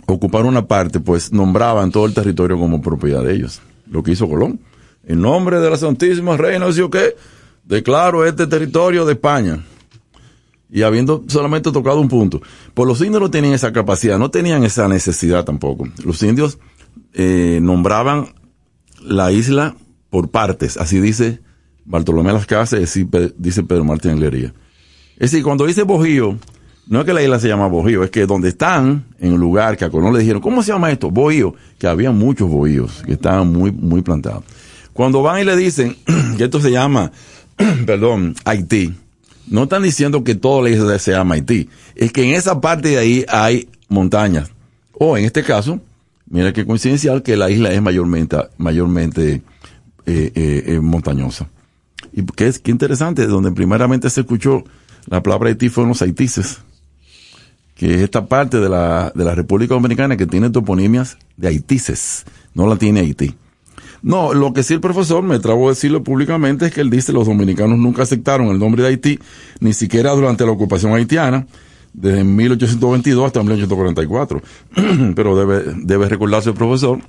ocupar 0.07 0.45
una 0.45 0.67
parte, 0.67 1.01
pues 1.01 1.33
nombraban 1.33 1.91
todo 1.91 2.07
el 2.07 2.15
territorio 2.15 2.59
como 2.59 2.83
propiedad 2.83 3.23
de 3.23 3.35
ellos. 3.35 3.61
Lo 3.91 4.03
que 4.03 4.13
hizo 4.13 4.29
Colón. 4.29 4.61
En 5.05 5.21
nombre 5.21 5.61
de 5.61 5.71
la 5.71 5.77
Santísima 5.77 6.37
Reina, 6.37 6.71
¿sí 6.73 6.81
o 6.81 6.91
qué? 6.91 7.15
Declaro 7.67 8.25
este 8.25 8.47
territorio 8.47 9.05
de 9.05 9.15
España. 9.15 9.65
Y 10.71 10.83
habiendo 10.83 11.25
solamente 11.29 11.71
tocado 11.71 12.01
un 12.01 12.09
punto. 12.09 12.41
Pues 12.75 12.89
los 12.89 13.01
indios 13.01 13.21
no 13.21 13.31
tenían 13.31 13.55
esa 13.55 13.73
capacidad, 13.73 14.19
no 14.19 14.31
tenían 14.31 14.65
esa 14.65 14.89
necesidad 14.89 15.45
tampoco. 15.45 15.87
Los 16.05 16.23
indios 16.23 16.59
eh, 17.13 17.61
nombraban 17.63 18.35
la 19.01 19.31
isla 19.33 19.77
por 20.11 20.31
partes, 20.31 20.77
así 20.77 21.01
dice 21.01 21.41
Bartolomé 21.85 22.33
Las 22.33 22.47
Casas, 22.47 22.81
dice 23.37 23.63
Pedro 23.63 23.85
Martín 23.85 24.13
Anglería. 24.13 24.53
Es 25.15 25.31
decir, 25.31 25.45
cuando 25.45 25.67
dice 25.67 25.83
Bojío, 25.83 26.37
no 26.89 27.01
es 27.01 27.07
que 27.07 27.13
la 27.13 27.23
isla 27.23 27.39
se 27.39 27.49
llama 27.49 27.69
Bojío, 27.69 28.05
es 28.05 28.11
que 28.11 28.27
donde 28.27 28.49
están, 28.49 29.07
en 29.19 29.33
el 29.33 29.41
lugar 29.41 29.77
que 29.77 29.85
a 29.85 29.91
Colón 29.91 30.13
le 30.13 30.21
dijeron, 30.21 30.43
¿cómo 30.43 30.63
se 30.63 30.73
llama 30.73 30.91
esto? 30.91 31.11
Bohío, 31.11 31.55
que 31.79 31.87
había 31.87 32.11
muchos 32.11 32.49
bohíos 32.49 33.03
que 33.05 33.13
estaban 33.13 33.53
muy, 33.53 33.73
muy 33.73 34.03
plantados. 34.03 34.45
Cuando 34.93 35.23
van 35.23 35.41
y 35.41 35.45
le 35.45 35.57
dicen 35.57 35.97
que 36.37 36.45
esto 36.45 36.61
se 36.61 36.71
llama, 36.71 37.13
perdón, 37.87 38.35
Haití, 38.45 38.95
no 39.49 39.65
están 39.65 39.83
diciendo 39.83 40.25
que 40.25 40.35
toda 40.35 40.63
la 40.63 40.71
isla 40.71 40.99
se 40.99 41.13
llama 41.13 41.37
Haití, 41.37 41.69
es 41.95 42.13
que 42.13 42.25
en 42.25 42.35
esa 42.35 42.61
parte 42.61 42.91
de 42.91 42.99
ahí 42.99 43.25
hay 43.29 43.69
montañas. 43.89 44.51
O 44.99 45.17
en 45.17 45.25
este 45.25 45.43
caso, 45.43 45.81
mira 46.29 46.53
qué 46.53 46.65
coincidencial 46.67 47.23
que 47.23 47.37
la 47.37 47.51
isla 47.51 47.73
es 47.73 47.83
mayormente, 47.83 48.37
mayormente 48.57 49.43
eh, 50.07 50.33
eh, 50.35 50.65
eh, 50.67 50.81
montañosa. 50.81 51.49
Y 52.13 52.25
qué 52.25 52.53
qué 52.63 52.71
interesante, 52.71 53.27
donde 53.27 53.53
primeramente 53.53 54.09
se 54.11 54.23
escuchó 54.23 54.65
la 55.07 55.23
palabra 55.23 55.51
Haití 55.51 55.69
fueron 55.69 55.91
los 55.91 56.03
haitises, 56.03 56.59
que 57.75 57.95
es 57.95 58.01
esta 58.01 58.27
parte 58.27 58.59
de 58.59 58.69
la, 58.69 59.13
de 59.15 59.25
la 59.25 59.35
República 59.35 59.75
Dominicana 59.75 60.17
que 60.17 60.27
tiene 60.27 60.51
toponimias 60.51 61.17
de 61.37 61.49
haitises, 61.49 62.25
no 62.55 62.67
la 62.67 62.77
tiene 62.77 63.01
Haití. 63.01 63.35
No, 64.07 64.35
lo 64.35 64.53
que 64.53 64.63
sí 64.63 64.73
el 64.73 64.81
profesor, 64.81 65.25
me 65.25 65.41
trabo 65.41 65.63
de 65.63 65.71
decirlo 65.71 66.05
públicamente, 66.05 66.67
es 66.67 66.73
que 66.73 66.81
él 66.81 66.91
dice 66.91 67.13
los 67.13 67.27
dominicanos 67.27 67.77
nunca 67.77 68.05
aceptaron 68.05 68.47
el 68.51 68.59
nombre 68.61 68.85
de 68.85 68.91
Haití, 68.91 69.19
ni 69.59 69.73
siquiera 69.73 70.13
durante 70.13 70.47
la 70.47 70.53
ocupación 70.53 70.95
haitiana, 70.95 71.49
desde 71.93 72.23
1822 72.23 73.27
hasta 73.27 73.41
1844. 73.41 74.43
Pero 75.17 75.37
debe, 75.37 75.75
debe 75.83 76.09
recordarse 76.09 76.51
el 76.51 76.55
profesor, 76.55 77.01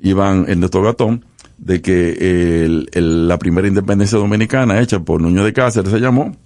Iván 0.00 0.46
Ernesto 0.48 0.82
Gatón, 0.82 1.24
de 1.58 1.80
que 1.80 2.88
la 2.92 3.38
primera 3.38 3.68
independencia 3.68 4.18
dominicana 4.18 4.80
hecha 4.80 4.98
por 4.98 5.22
Nuño 5.22 5.44
de 5.44 5.52
Cáceres 5.52 5.92
se 5.92 6.00
llamó 6.00 6.36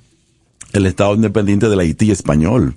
el 0.74 0.84
Estado 0.84 1.14
Independiente 1.14 1.70
del 1.70 1.80
Haití 1.80 2.10
Español. 2.10 2.74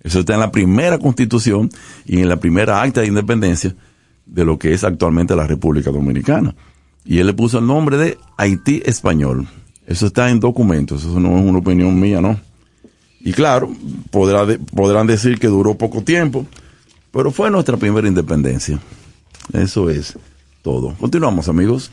Eso 0.00 0.20
está 0.20 0.32
en 0.32 0.40
la 0.40 0.50
primera 0.50 0.96
constitución 0.96 1.68
y 2.06 2.20
en 2.20 2.30
la 2.30 2.38
primera 2.38 2.80
acta 2.80 3.02
de 3.02 3.08
independencia 3.08 3.76
de 4.26 4.44
lo 4.44 4.58
que 4.58 4.72
es 4.72 4.84
actualmente 4.84 5.36
la 5.36 5.46
República 5.46 5.90
Dominicana. 5.90 6.54
Y 7.04 7.18
él 7.18 7.26
le 7.26 7.34
puso 7.34 7.58
el 7.58 7.66
nombre 7.66 7.96
de 7.96 8.18
Haití 8.36 8.82
Español. 8.84 9.46
Eso 9.86 10.06
está 10.06 10.30
en 10.30 10.40
documentos, 10.40 11.04
eso 11.04 11.20
no 11.20 11.38
es 11.38 11.44
una 11.44 11.58
opinión 11.58 11.98
mía, 12.00 12.20
¿no? 12.20 12.40
Y 13.20 13.32
claro, 13.32 13.70
podrá 14.10 14.46
podrán 14.74 15.06
decir 15.06 15.38
que 15.38 15.46
duró 15.46 15.74
poco 15.76 16.02
tiempo, 16.02 16.46
pero 17.10 17.30
fue 17.30 17.50
nuestra 17.50 17.76
primera 17.76 18.08
independencia. 18.08 18.78
Eso 19.52 19.90
es 19.90 20.18
todo. 20.62 20.94
Continuamos, 20.94 21.48
amigos. 21.48 21.90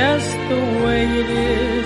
Just 0.00 0.32
the 0.48 0.60
way 0.82 1.04
it 1.20 1.28
is, 1.28 1.79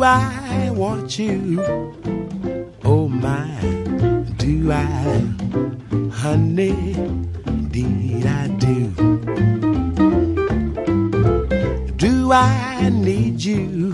Do 0.00 0.06
I 0.06 0.70
want 0.70 1.18
you? 1.18 1.60
Oh 2.84 3.06
my, 3.06 3.60
do 4.38 4.72
I, 4.72 5.20
honey? 6.10 6.94
Did 7.68 8.24
I 8.24 8.48
do? 8.48 8.86
Do 11.98 12.32
I 12.32 12.88
need 12.88 13.44
you? 13.44 13.92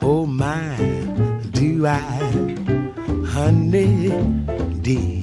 Oh 0.00 0.26
my, 0.26 0.76
do 1.50 1.88
I, 1.88 1.98
honey? 3.26 4.10
Did 4.80 5.13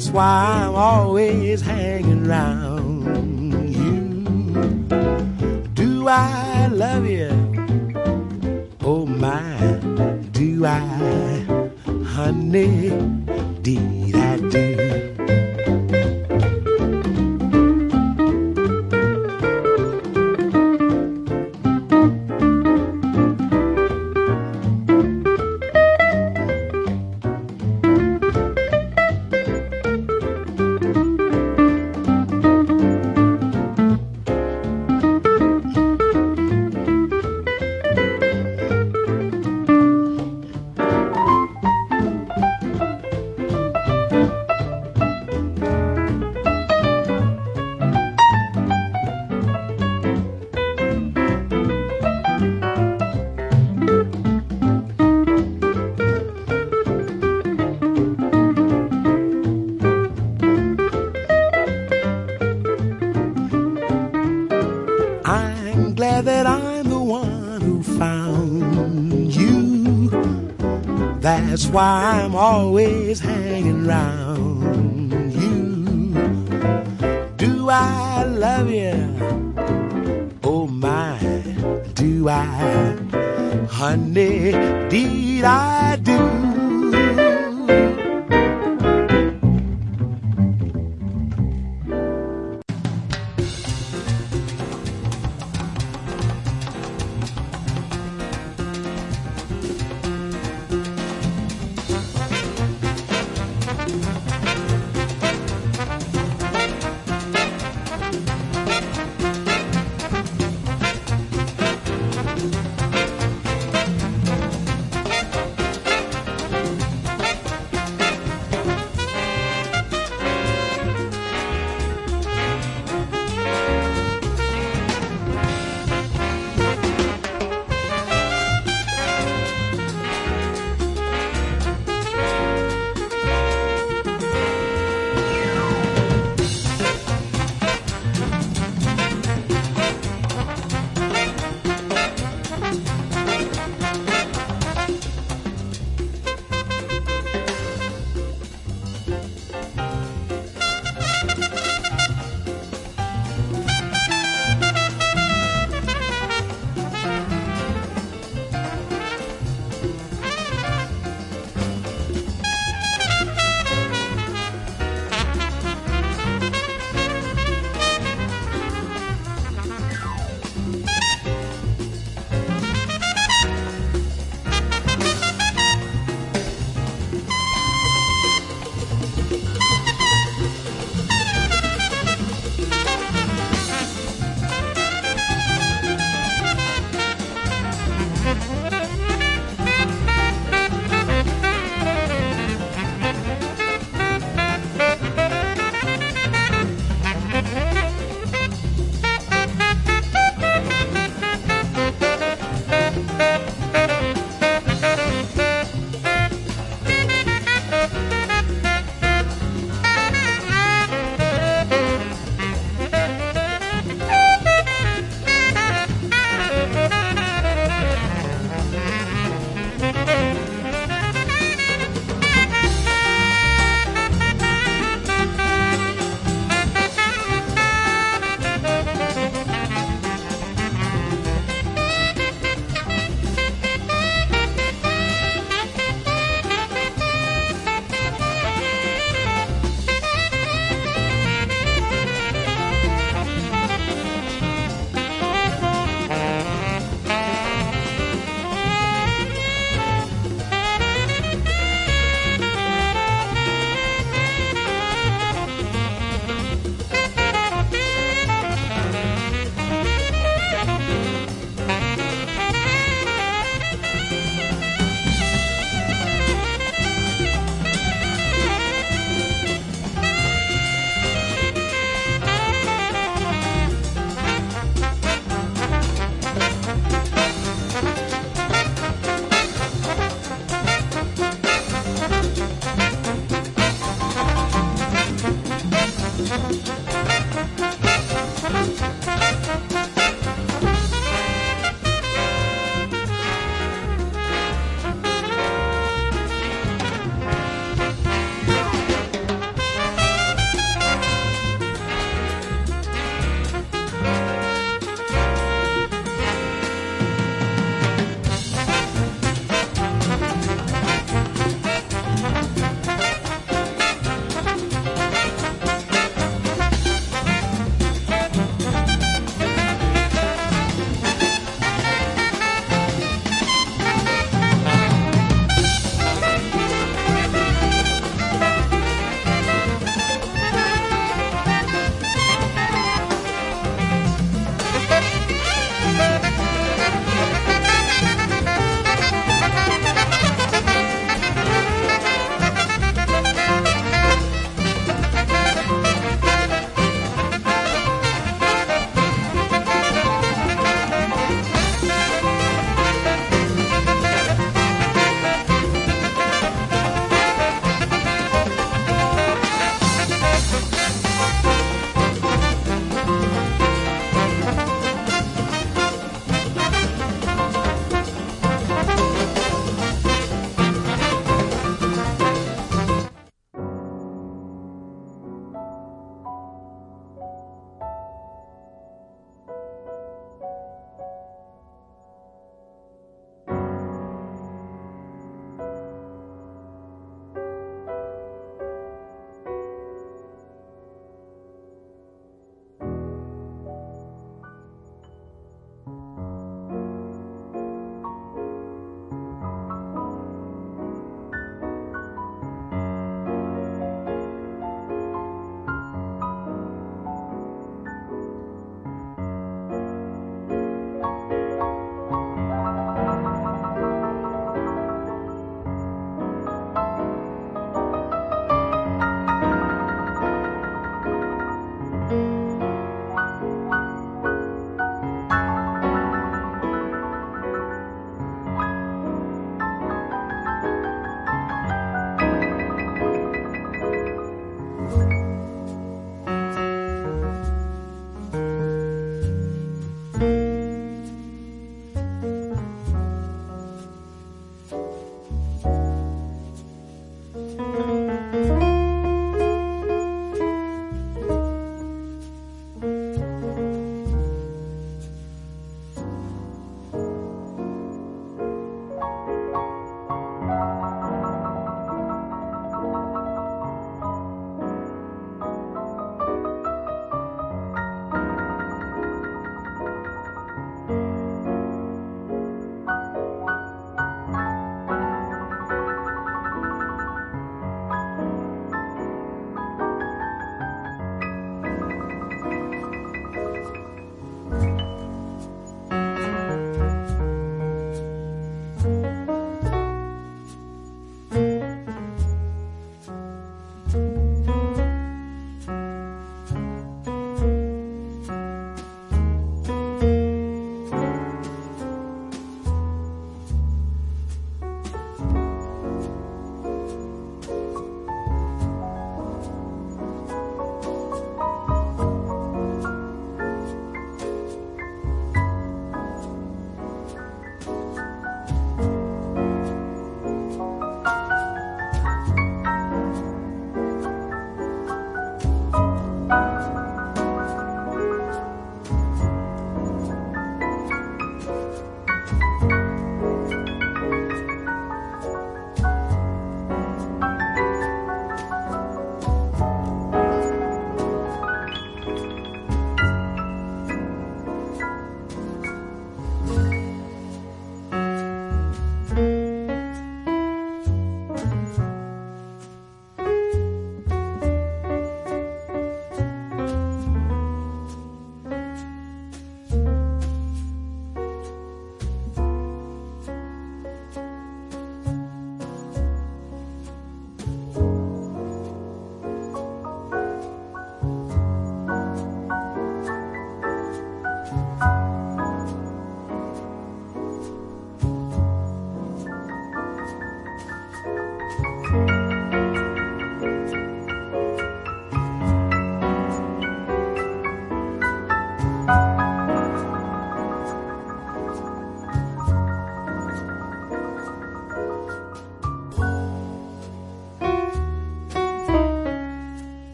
That's 0.00 0.12
why 0.12 0.64
I'm 0.64 0.74
always 0.76 1.60
hanging 1.60 2.26
around 2.26 3.68
you. 3.68 4.88
Do 5.74 6.08
I 6.08 6.39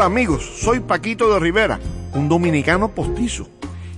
Hola 0.00 0.06
amigos, 0.06 0.50
soy 0.56 0.80
Paquito 0.80 1.30
de 1.30 1.38
Rivera, 1.38 1.78
un 2.14 2.26
dominicano 2.26 2.94
postizo, 2.94 3.46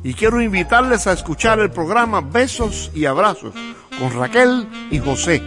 y 0.02 0.14
quiero 0.14 0.42
invitarles 0.42 1.06
a 1.06 1.12
escuchar 1.12 1.60
el 1.60 1.70
programa 1.70 2.20
Besos 2.20 2.90
y 2.92 3.04
Abrazos 3.04 3.54
con 4.00 4.12
Raquel 4.12 4.66
y 4.90 4.98
José 4.98 5.40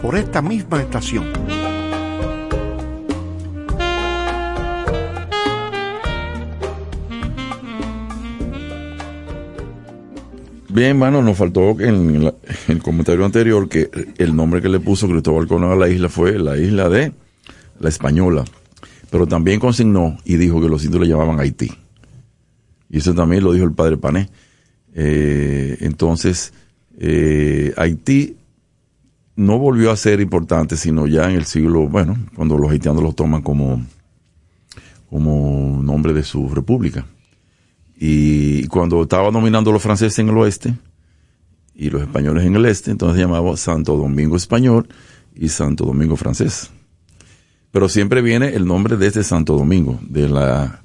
por 0.00 0.16
esta 0.16 0.40
misma 0.40 0.80
estación. 0.80 1.26
Bien, 10.70 10.98
bueno, 10.98 11.22
nos 11.22 11.36
faltó 11.36 11.78
en 11.80 12.24
la- 12.24 12.34
el 12.68 12.82
comentario 12.82 13.24
anterior 13.24 13.68
que 13.68 13.90
el 14.18 14.36
nombre 14.36 14.60
que 14.62 14.68
le 14.68 14.80
puso 14.80 15.08
Cristóbal 15.08 15.46
Colón 15.46 15.72
a 15.72 15.76
la 15.76 15.88
isla 15.88 16.08
fue 16.08 16.38
la 16.38 16.56
isla 16.56 16.88
de 16.88 17.12
la 17.80 17.88
Española. 17.88 18.44
Pero 19.10 19.26
también 19.26 19.60
consignó 19.60 20.18
y 20.24 20.36
dijo 20.36 20.60
que 20.60 20.68
los 20.68 20.84
indios 20.84 21.02
le 21.02 21.08
llamaban 21.08 21.40
Haití. 21.40 21.70
Y 22.90 22.98
eso 22.98 23.14
también 23.14 23.44
lo 23.44 23.52
dijo 23.52 23.64
el 23.64 23.72
padre 23.72 23.96
Pané. 23.96 24.28
Eh, 24.94 25.78
entonces, 25.80 26.52
eh, 26.98 27.72
Haití 27.76 28.36
no 29.36 29.58
volvió 29.58 29.92
a 29.92 29.96
ser 29.96 30.20
importante, 30.20 30.76
sino 30.76 31.06
ya 31.06 31.30
en 31.30 31.36
el 31.36 31.44
siglo, 31.44 31.88
bueno, 31.88 32.16
cuando 32.34 32.58
los 32.58 32.70
haitianos 32.72 33.02
lo 33.02 33.12
toman 33.12 33.40
como, 33.40 33.80
como 35.08 35.80
nombre 35.80 36.12
de 36.12 36.24
su 36.24 36.48
república. 36.48 37.06
Y 37.96 38.66
cuando 38.66 39.02
estaba 39.02 39.30
dominando 39.30 39.70
los 39.70 39.80
franceses 39.80 40.18
en 40.18 40.30
el 40.30 40.38
oeste 40.38 40.74
y 41.74 41.88
los 41.90 42.02
españoles 42.02 42.44
en 42.44 42.56
el 42.56 42.64
este, 42.66 42.90
entonces 42.90 43.16
se 43.16 43.22
llamaba 43.22 43.56
Santo 43.56 43.96
Domingo 43.96 44.36
Español 44.36 44.88
y 45.36 45.48
Santo 45.48 45.84
Domingo 45.84 46.16
Francés. 46.16 46.70
Pero 47.70 47.88
siempre 47.88 48.22
viene 48.22 48.54
el 48.54 48.66
nombre 48.66 48.96
de 48.96 49.06
este 49.06 49.22
Santo 49.22 49.56
Domingo. 49.56 49.98
De 50.02 50.28
la, 50.28 50.82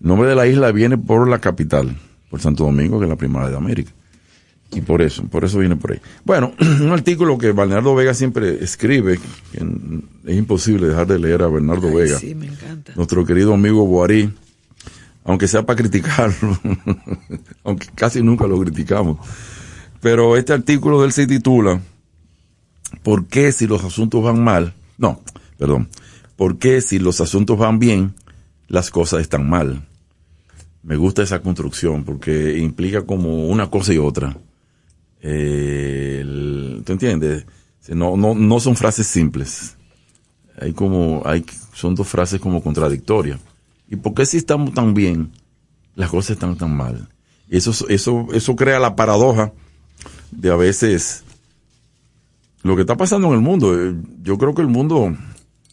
el 0.00 0.06
nombre 0.06 0.28
de 0.28 0.34
la 0.34 0.46
isla 0.46 0.72
viene 0.72 0.98
por 0.98 1.28
la 1.28 1.38
capital, 1.38 1.96
por 2.30 2.40
Santo 2.40 2.64
Domingo, 2.64 2.98
que 2.98 3.04
es 3.04 3.10
la 3.10 3.16
primera 3.16 3.48
de 3.48 3.56
América. 3.56 3.92
Y 4.72 4.80
por 4.80 5.02
eso, 5.02 5.24
por 5.26 5.44
eso 5.44 5.60
viene 5.60 5.76
por 5.76 5.92
ahí. 5.92 6.00
Bueno, 6.24 6.52
un 6.60 6.90
artículo 6.90 7.38
que 7.38 7.52
Bernardo 7.52 7.94
Vega 7.94 8.12
siempre 8.14 8.62
escribe, 8.64 9.18
que 9.52 9.64
es 10.26 10.36
imposible 10.36 10.88
dejar 10.88 11.06
de 11.06 11.18
leer 11.18 11.42
a 11.42 11.48
Bernardo 11.48 11.88
Ay, 11.88 11.94
Vega 11.94 12.18
Sí, 12.18 12.34
me 12.34 12.46
encanta. 12.46 12.92
nuestro 12.96 13.24
querido 13.24 13.54
amigo 13.54 13.86
Boarí, 13.86 14.32
aunque 15.24 15.46
sea 15.46 15.64
para 15.64 15.76
criticarlo, 15.76 16.58
aunque 17.64 17.86
casi 17.94 18.22
nunca 18.22 18.46
lo 18.48 18.58
criticamos. 18.60 19.18
Pero 20.00 20.36
este 20.36 20.52
artículo 20.52 21.00
de 21.00 21.06
él 21.06 21.12
se 21.12 21.26
titula 21.26 21.80
¿Por 23.02 23.26
qué 23.26 23.52
si 23.52 23.66
los 23.66 23.84
asuntos 23.84 24.22
van 24.22 24.42
mal? 24.42 24.74
No, 24.98 25.20
perdón. 25.58 25.88
¿Por 26.36 26.58
qué 26.58 26.80
si 26.80 26.98
los 26.98 27.20
asuntos 27.20 27.58
van 27.58 27.78
bien, 27.78 28.14
las 28.68 28.90
cosas 28.90 29.20
están 29.20 29.48
mal? 29.48 29.86
Me 30.82 30.96
gusta 30.96 31.22
esa 31.22 31.40
construcción 31.40 32.04
porque 32.04 32.58
implica 32.58 33.02
como 33.02 33.48
una 33.48 33.70
cosa 33.70 33.94
y 33.94 33.98
otra. 33.98 34.36
Eh, 35.20 36.22
¿Tú 36.84 36.92
entiendes? 36.92 37.46
No, 37.88 38.16
no, 38.16 38.34
no 38.34 38.60
son 38.60 38.76
frases 38.76 39.06
simples 39.06 39.76
hay 40.60 40.72
como 40.72 41.22
hay 41.24 41.44
son 41.72 41.94
dos 41.94 42.08
frases 42.08 42.40
como 42.40 42.62
contradictorias 42.62 43.40
y 43.88 43.96
por 43.96 44.14
qué 44.14 44.26
si 44.26 44.36
estamos 44.36 44.72
tan 44.72 44.94
bien 44.94 45.32
las 45.94 46.10
cosas 46.10 46.32
están 46.32 46.56
tan 46.56 46.76
mal 46.76 47.08
eso 47.48 47.72
eso 47.88 48.28
eso 48.32 48.56
crea 48.56 48.78
la 48.78 48.96
paradoja 48.96 49.52
de 50.30 50.50
a 50.50 50.56
veces 50.56 51.24
lo 52.62 52.76
que 52.76 52.82
está 52.82 52.96
pasando 52.96 53.28
en 53.28 53.34
el 53.34 53.40
mundo 53.40 53.78
eh, 53.78 53.94
yo 54.22 54.38
creo 54.38 54.54
que 54.54 54.62
el 54.62 54.68
mundo 54.68 55.14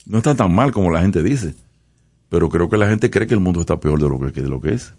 no 0.06 0.18
está 0.18 0.36
tan 0.36 0.54
mal 0.54 0.72
como 0.72 0.92
la 0.92 1.02
gente 1.02 1.22
dice 1.24 1.56
pero 2.30 2.50
creo 2.50 2.70
que 2.70 2.78
la 2.78 2.88
gente 2.88 3.10
cree 3.10 3.28
que 3.28 3.34
el 3.34 3.40
mundo 3.40 3.60
está 3.62 3.80
peor 3.80 4.02
de 4.02 4.10
lo 4.10 4.20
que 4.32 4.42
de 4.42 4.50
lo 4.50 4.60
que 4.62 4.74
es 4.74 4.94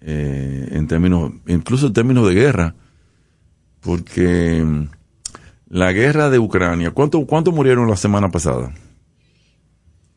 Eh, 0.00 0.68
en 0.70 0.86
términos 0.86 1.32
incluso 1.48 1.88
en 1.88 1.92
términos 1.92 2.26
de 2.28 2.34
guerra 2.34 2.74
porque 3.80 4.62
mm, 4.64 4.88
la 5.70 5.92
guerra 5.92 6.30
de 6.30 6.38
Ucrania, 6.38 6.92
¿cuánto, 6.92 7.24
cuánto 7.26 7.52
murieron 7.52 7.88
la 7.88 7.96
semana 7.96 8.30
pasada? 8.30 8.72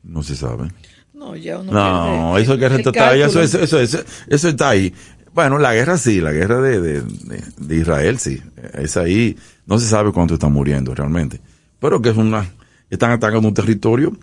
No 0.03 0.23
se 0.23 0.35
sabe. 0.35 0.71
No, 1.13 1.35
ya 1.35 1.59
uno 1.59 1.71
No, 1.71 2.33
pierde 2.35 2.41
eso, 2.43 2.57
que 2.57 2.65
está 2.89 3.09
ahí, 3.09 3.21
eso, 3.21 3.41
eso, 3.41 3.79
eso, 4.27 4.49
está 4.49 4.69
ahí. 4.69 4.93
Bueno, 5.33 5.57
la 5.57 5.73
guerra 5.73 5.97
sí, 5.97 6.19
la 6.21 6.31
guerra 6.31 6.61
de, 6.61 6.79
de, 6.81 7.01
de- 7.01 7.43
de 7.57 7.75
Israel 7.75 8.17
sí. 8.17 8.41
Es 8.73 8.97
ahí, 8.97 9.35
no 9.65 9.77
se 9.79 9.87
sabe 9.87 10.11
cuánto 10.11 10.35
están 10.35 10.53
muriendo 10.53 10.95
realmente. 10.95 11.39
Pero 11.79 12.01
que 12.01 12.09
es 12.09 12.17
una, 12.17 12.49
están 12.91 13.11
atacando 13.11 13.47
un 13.47 13.53
territorio 13.55 14.15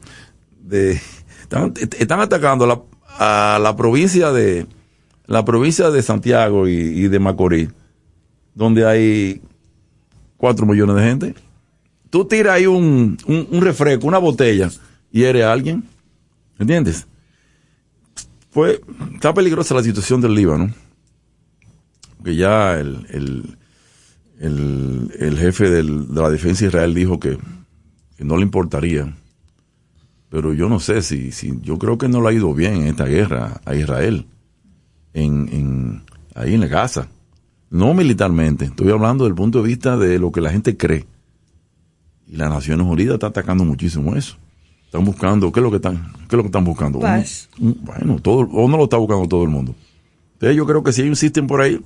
de, 0.62 1.00
están, 1.42 2.20
atacando 2.20 2.86
a 3.18 3.58
la 3.60 3.74
provincia 3.74 4.30
de, 4.30 4.66
la 5.28 5.44
provincia 5.44 5.90
de 5.90 6.02
Santiago 6.02 6.66
y, 6.66 7.06
de 7.06 7.18
Macorís, 7.18 7.68
donde 8.54 8.86
hay 8.86 9.42
cuatro 10.38 10.66
millones 10.66 10.96
de 10.96 11.02
gente. 11.02 11.34
Tú 12.10 12.24
tiras 12.24 12.54
ahí 12.54 12.66
un, 12.66 13.18
un, 13.26 13.60
refresco, 13.60 14.06
una 14.06 14.16
botella, 14.16 14.70
y 15.12 15.24
eres 15.24 15.44
alguien. 15.44 15.84
¿Entiendes? 16.58 17.06
Pues 18.52 18.80
está 19.14 19.34
peligrosa 19.34 19.74
la 19.74 19.82
situación 19.82 20.22
del 20.22 20.34
Líbano. 20.34 20.72
Que 22.24 22.34
ya 22.34 22.80
el, 22.80 23.06
el, 24.40 25.10
el, 25.20 25.38
jefe 25.38 25.68
de 25.68 25.82
la 25.82 26.30
defensa 26.30 26.62
de 26.62 26.68
Israel 26.68 26.94
dijo 26.94 27.20
que, 27.20 27.38
que 28.18 28.24
no 28.24 28.36
le 28.36 28.42
importaría. 28.42 29.14
Pero 30.28 30.52
yo 30.52 30.68
no 30.68 30.80
sé 30.80 31.02
si, 31.02 31.30
si, 31.30 31.58
yo 31.62 31.78
creo 31.78 31.96
que 31.96 32.08
no 32.08 32.20
le 32.20 32.28
ha 32.28 32.32
ido 32.32 32.52
bien 32.52 32.74
en 32.74 32.86
esta 32.88 33.04
guerra 33.04 33.60
a 33.64 33.74
Israel. 33.76 34.26
En, 35.14 35.48
en, 35.52 36.02
ahí 36.34 36.54
en 36.54 36.60
la 36.60 36.66
Gaza. 36.66 37.08
No 37.70 37.94
militarmente, 37.94 38.64
estoy 38.66 38.90
hablando 38.90 39.24
del 39.24 39.34
punto 39.34 39.62
de 39.62 39.68
vista 39.68 39.96
de 39.96 40.18
lo 40.18 40.32
que 40.32 40.40
la 40.40 40.50
gente 40.50 40.76
cree. 40.76 41.06
Y 42.26 42.36
las 42.36 42.50
Naciones 42.50 42.86
Unidas 42.86 43.14
está 43.14 43.28
atacando 43.28 43.64
muchísimo 43.64 44.16
eso. 44.16 44.36
Están 44.84 45.04
buscando, 45.04 45.52
¿qué 45.52 45.60
es 45.60 45.64
lo 45.64 45.70
que 45.70 45.76
están, 45.76 46.12
qué 46.28 46.34
es 46.34 46.36
lo 46.36 46.42
que 46.42 46.48
están 46.48 46.64
buscando? 46.64 46.98
Paz. 46.98 47.48
Bueno, 47.58 48.18
todo, 48.20 48.40
o 48.40 48.68
no 48.68 48.76
lo 48.78 48.84
está 48.84 48.96
buscando 48.96 49.28
todo 49.28 49.44
el 49.44 49.50
mundo. 49.50 49.74
Entonces 50.34 50.56
yo 50.56 50.66
creo 50.66 50.82
que 50.82 50.92
si 50.92 51.02
ellos 51.02 51.22
insisten 51.22 51.46
por 51.46 51.60
ahí, 51.60 51.80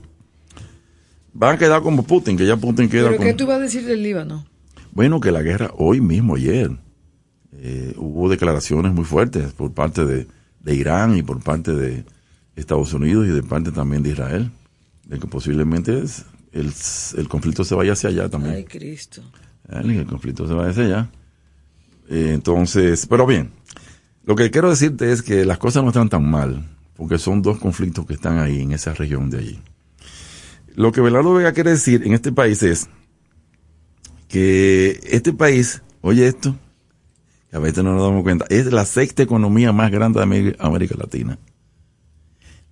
van 1.34 1.56
a 1.56 1.58
quedar 1.58 1.82
como 1.82 2.04
Putin, 2.04 2.36
que 2.36 2.46
ya 2.46 2.56
Putin 2.56 2.88
queda 2.88 3.08
¿Pero 3.08 3.16
con... 3.18 3.26
qué 3.26 3.34
tú 3.34 3.44
ibas 3.44 3.56
a 3.56 3.60
decir 3.60 3.84
del 3.84 4.02
Líbano? 4.02 4.46
Bueno, 4.92 5.20
que 5.20 5.32
la 5.32 5.42
guerra 5.42 5.70
hoy 5.76 6.00
mismo, 6.00 6.36
ayer, 6.36 6.70
eh, 7.54 7.94
hubo 7.96 8.28
declaraciones 8.28 8.92
muy 8.92 9.04
fuertes 9.04 9.52
por 9.52 9.72
parte 9.72 10.04
de, 10.04 10.26
de 10.60 10.74
Irán 10.74 11.16
y 11.16 11.22
por 11.22 11.42
parte 11.42 11.72
de 11.74 12.04
Estados 12.56 12.92
Unidos 12.92 13.26
y 13.26 13.30
de 13.30 13.42
parte 13.42 13.72
también 13.72 14.02
de 14.02 14.10
Israel, 14.10 14.50
de 15.06 15.18
que 15.18 15.26
posiblemente 15.26 15.98
es- 16.00 16.24
el, 16.52 16.70
el 17.16 17.28
conflicto 17.28 17.64
se 17.64 17.74
vaya 17.74 17.92
hacia 17.94 18.10
allá 18.10 18.28
también. 18.28 18.54
Ay, 18.56 18.64
Cristo. 18.64 19.22
el 19.70 20.04
conflicto 20.06 20.46
se 20.46 20.52
vaya 20.52 20.70
hacia 20.70 20.84
allá. 20.84 21.10
Eh, 22.10 22.32
entonces, 22.34 23.06
pero 23.06 23.26
bien, 23.26 23.50
lo 24.24 24.36
que 24.36 24.50
quiero 24.50 24.68
decirte 24.68 25.10
es 25.12 25.22
que 25.22 25.46
las 25.46 25.56
cosas 25.56 25.82
no 25.82 25.88
están 25.88 26.10
tan 26.10 26.30
mal, 26.30 26.68
porque 26.94 27.16
son 27.16 27.40
dos 27.40 27.58
conflictos 27.58 28.04
que 28.04 28.12
están 28.12 28.38
ahí, 28.38 28.60
en 28.60 28.72
esa 28.72 28.92
región 28.92 29.30
de 29.30 29.38
allí. 29.38 29.60
Lo 30.74 30.92
que 30.92 31.00
Belardo 31.00 31.32
Vega 31.32 31.52
quiere 31.52 31.70
decir 31.70 32.02
en 32.04 32.12
este 32.12 32.32
país 32.32 32.62
es 32.62 32.88
que 34.32 34.98
este 35.10 35.34
país, 35.34 35.82
oye 36.00 36.26
esto, 36.26 36.56
que 37.50 37.56
a 37.58 37.60
veces 37.60 37.84
no 37.84 37.92
nos 37.92 38.02
damos 38.02 38.22
cuenta, 38.22 38.46
es 38.48 38.72
la 38.72 38.86
sexta 38.86 39.22
economía 39.22 39.72
más 39.72 39.90
grande 39.90 40.20
de 40.20 40.56
América, 40.58 40.96
Latina. 40.98 41.38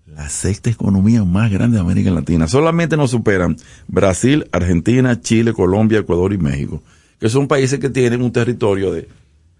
La 0.06 0.30
sexta 0.30 0.70
economía 0.70 1.22
más 1.22 1.50
grande 1.50 1.76
de 1.76 1.82
América 1.82 2.10
Latina. 2.10 2.48
Solamente 2.48 2.96
nos 2.96 3.10
superan 3.10 3.58
Brasil, 3.88 4.48
Argentina, 4.52 5.20
Chile, 5.20 5.52
Colombia, 5.52 5.98
Ecuador 5.98 6.32
y 6.32 6.38
México, 6.38 6.82
que 7.18 7.28
son 7.28 7.46
países 7.46 7.78
que 7.78 7.90
tienen 7.90 8.22
un 8.22 8.32
territorio 8.32 8.90
de 8.90 9.06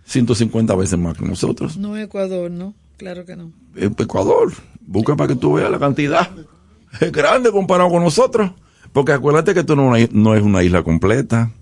150 0.07 0.75
veces 0.77 0.99
más 0.99 1.19
que 1.19 1.27
nosotros. 1.27 1.77
No 1.77 1.99
Ecuador, 1.99 2.51
¿no? 2.51 2.75
Claro 2.97 3.27
que 3.27 3.37
no. 3.37 3.53
Eh, 3.77 3.91
Ecuador, 3.99 4.55
busca 4.81 5.17
para 5.17 5.29
que 5.29 5.37
tú 5.39 5.53
veas 5.53 5.71
la 5.71 5.79
cantidad. 5.79 6.31
Es 6.99 7.13
grande 7.13 7.53
comparado 7.53 7.91
con 7.91 8.03
nosotros. 8.03 8.53
Porque 8.93 9.13
acuérdate 9.13 9.55
que 9.55 9.61
esto 9.61 9.77
no, 9.77 9.93
no 10.13 10.35
es 10.35 10.43
una 10.43 10.63
isla 10.65 10.83
completa, 10.83 11.53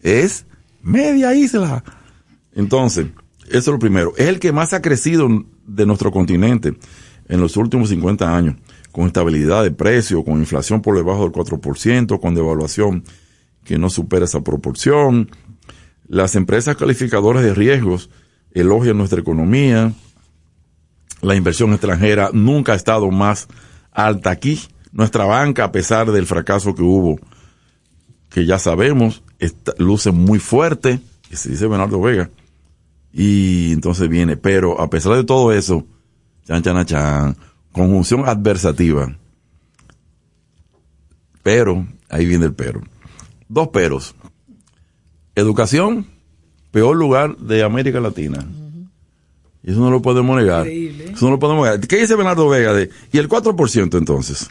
es 0.00 0.46
media 0.82 1.34
isla. 1.34 1.84
Entonces, 2.54 3.06
eso 3.48 3.58
es 3.58 3.66
lo 3.66 3.78
primero. 3.78 4.12
Es 4.16 4.28
el 4.28 4.40
que 4.40 4.52
más 4.52 4.72
ha 4.72 4.82
crecido 4.82 5.28
de 5.66 5.86
nuestro 5.86 6.10
continente 6.10 6.74
en 7.28 7.40
los 7.40 7.56
últimos 7.56 7.88
50 7.88 8.36
años, 8.36 8.56
con 8.92 9.06
estabilidad 9.06 9.62
de 9.62 9.70
precio, 9.72 10.24
con 10.24 10.38
inflación 10.38 10.80
por 10.80 10.96
debajo 10.96 11.24
del 11.24 11.32
4%, 11.32 12.20
con 12.20 12.34
devaluación 12.34 13.04
que 13.64 13.78
no 13.78 13.90
supera 13.90 14.24
esa 14.24 14.42
proporción. 14.42 15.30
Las 16.06 16.36
empresas 16.36 16.76
calificadoras 16.76 17.42
de 17.42 17.52
riesgos 17.52 18.10
elogian 18.52 18.96
nuestra 18.96 19.20
economía. 19.20 19.92
La 21.20 21.34
inversión 21.34 21.72
extranjera 21.72 22.30
nunca 22.32 22.72
ha 22.72 22.76
estado 22.76 23.10
más 23.10 23.48
alta 23.90 24.30
aquí. 24.30 24.60
Nuestra 24.92 25.24
banca, 25.24 25.64
a 25.64 25.72
pesar 25.72 26.10
del 26.12 26.26
fracaso 26.26 26.74
que 26.74 26.82
hubo, 26.82 27.18
que 28.30 28.46
ya 28.46 28.58
sabemos, 28.58 29.22
está- 29.38 29.74
luce 29.78 30.10
muy 30.12 30.38
fuerte, 30.38 31.00
que 31.28 31.36
se 31.36 31.50
dice 31.50 31.66
Bernardo 31.66 32.00
Vega. 32.00 32.30
Y 33.12 33.72
entonces 33.72 34.08
viene, 34.08 34.36
pero 34.36 34.80
a 34.80 34.90
pesar 34.90 35.14
de 35.14 35.24
todo 35.24 35.52
eso, 35.52 35.86
Chan, 36.46 36.62
chan, 36.62 36.86
chan. 36.86 37.36
Conjunción 37.72 38.28
adversativa. 38.28 39.16
Pero, 41.42 41.86
ahí 42.08 42.26
viene 42.26 42.46
el 42.46 42.54
pero. 42.54 42.80
Dos 43.48 43.68
peros. 43.68 44.14
Educación, 45.34 46.06
peor 46.70 46.96
lugar 46.96 47.36
de 47.36 47.62
América 47.62 48.00
Latina. 48.00 48.46
Y 49.62 49.70
eso 49.72 49.80
no 49.80 49.90
lo 49.90 50.00
podemos 50.02 50.36
negar. 50.36 50.66
Eso 50.68 51.26
no 51.26 51.32
lo 51.32 51.38
podemos 51.38 51.64
negar. 51.64 51.80
¿Qué 51.86 51.96
dice 51.96 52.14
Bernardo 52.14 52.48
Vega? 52.48 52.72
De, 52.72 52.90
y 53.12 53.18
el 53.18 53.28
4% 53.28 53.98
entonces. 53.98 54.48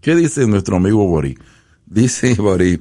¿Qué 0.00 0.14
dice 0.14 0.46
nuestro 0.46 0.76
amigo 0.76 1.06
Borí? 1.06 1.36
Dice 1.86 2.34
Borí, 2.34 2.78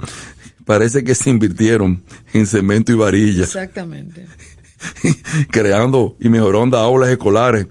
parece 0.65 1.03
que 1.03 1.15
se 1.15 1.29
invirtieron 1.29 2.03
en 2.33 2.45
cemento 2.45 2.91
y 2.91 2.95
varilla. 2.95 3.43
Exactamente. 3.43 4.27
creando 5.51 6.15
y 6.19 6.29
mejorando 6.29 6.77
aulas 6.77 7.09
escolares 7.09 7.67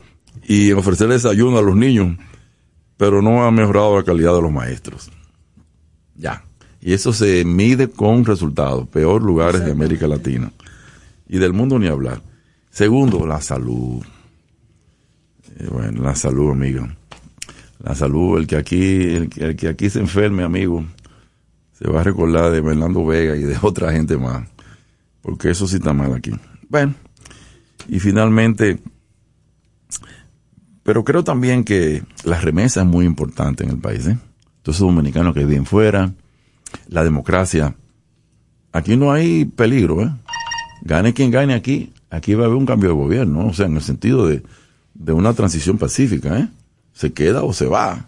y 0.47 0.73
ofrecer 0.73 1.09
desayuno 1.09 1.59
a 1.59 1.63
los 1.63 1.77
niños, 1.77 2.17
pero 2.97 3.23
no 3.23 3.45
ha 3.45 3.51
mejorado 3.51 3.97
la 3.97 4.05
calidad 4.05 4.35
de 4.35 4.43
los 4.43 4.53
maestros. 4.53 5.11
Ya. 6.17 6.45
Y 6.81 6.93
eso 6.93 7.13
se 7.13 7.45
mide 7.45 7.89
con 7.89 8.25
resultados, 8.25 8.89
peor 8.89 9.23
lugares 9.23 9.65
de 9.65 9.73
América 9.73 10.07
Latina. 10.07 10.53
Y 11.27 11.39
del 11.39 11.55
mundo 11.55 11.79
ni 11.79 11.89
hablar. 11.89 12.21
Segundo, 12.71 13.27
la 13.27 13.41
salud. 13.41 14.05
Eh, 15.59 15.69
bueno, 15.71 16.03
la 16.03 16.15
salud, 16.15 16.51
amigo. 16.51 16.87
La 17.83 17.95
salud, 17.95 18.39
el 18.39 18.47
que 18.47 18.57
aquí, 18.57 19.03
el 19.15 19.31
el 19.37 19.57
que 19.57 19.69
aquí 19.69 19.89
se 19.89 20.01
enferme, 20.01 20.43
amigo, 20.43 20.85
se 21.79 21.89
va 21.89 22.01
a 22.01 22.05
recordar 22.05 22.51
de 22.51 22.63
Fernando 22.63 23.05
Vega 23.05 23.37
y 23.37 23.43
de 23.43 23.57
otra 23.63 23.93
gente 23.93 24.17
más. 24.17 24.49
Porque 25.23 25.51
eso 25.51 25.67
sí 25.67 25.77
está 25.77 25.93
mal 25.93 26.13
aquí. 26.13 26.33
Bueno, 26.69 26.95
y 27.89 27.99
finalmente, 28.01 28.79
pero 30.83 31.05
creo 31.05 31.25
también 31.25 31.65
que 31.65 32.03
la 32.25 32.41
remesa 32.41 32.81
es 32.81 32.87
muy 32.87 33.07
importante 33.07 33.65
en 33.65 33.71
el 33.71 33.79
país. 33.79 34.07
¿eh? 34.07 34.19
Esos 34.63 34.81
dominicanos 34.81 35.35
que 35.35 35.45
viven 35.45 35.67
fuera, 35.67 36.13
la 36.89 37.05
democracia. 37.05 37.75
Aquí 38.73 38.97
no 38.97 39.13
hay 39.13 39.45
peligro. 39.45 40.03
¿eh? 40.03 40.11
Gane 40.83 41.15
quien 41.15 41.31
gane 41.31 41.55
aquí, 41.55 41.93
aquí 42.11 42.35
va 42.35 42.45
a 42.45 42.47
haber 42.47 42.59
un 42.59 42.67
cambio 42.67 42.91
de 42.91 42.97
gobierno. 42.97 43.47
O 43.47 43.53
sea, 43.53 43.67
en 43.67 43.77
el 43.77 43.83
sentido 43.83 44.27
de, 44.27 44.43
de 44.95 45.13
una 45.13 45.35
transición 45.35 45.79
pacífica. 45.79 46.39
¿eh? 46.39 46.49
Se 46.93 47.13
queda 47.13 47.43
o 47.43 47.53
se 47.53 47.67
va. 47.67 48.07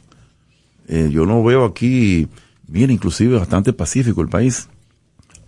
Eh, 0.89 1.11
yo 1.13 1.27
no 1.27 1.43
veo 1.43 1.65
aquí, 1.65 2.29
bien, 2.69 2.91
inclusive 2.91 3.39
bastante 3.39 3.73
pacífico 3.73 4.21
el 4.23 4.29
país. 4.29 4.69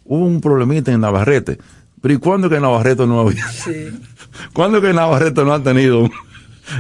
Hubo 0.05 0.25
un 0.25 0.41
problemita 0.41 0.93
en 0.93 1.01
Navarrete. 1.01 1.59
Pero 2.01 2.15
¿y 2.15 2.19
cuándo 2.19 2.49
que 2.49 2.61
Navarrete 2.61 3.07
no 3.07 3.21
había? 3.21 3.47
Sí. 3.49 3.89
¿Cuándo 4.53 4.81
que 4.81 4.93
Navarrete 4.93 5.45
no 5.45 5.53
ha 5.53 5.63
tenido? 5.63 6.09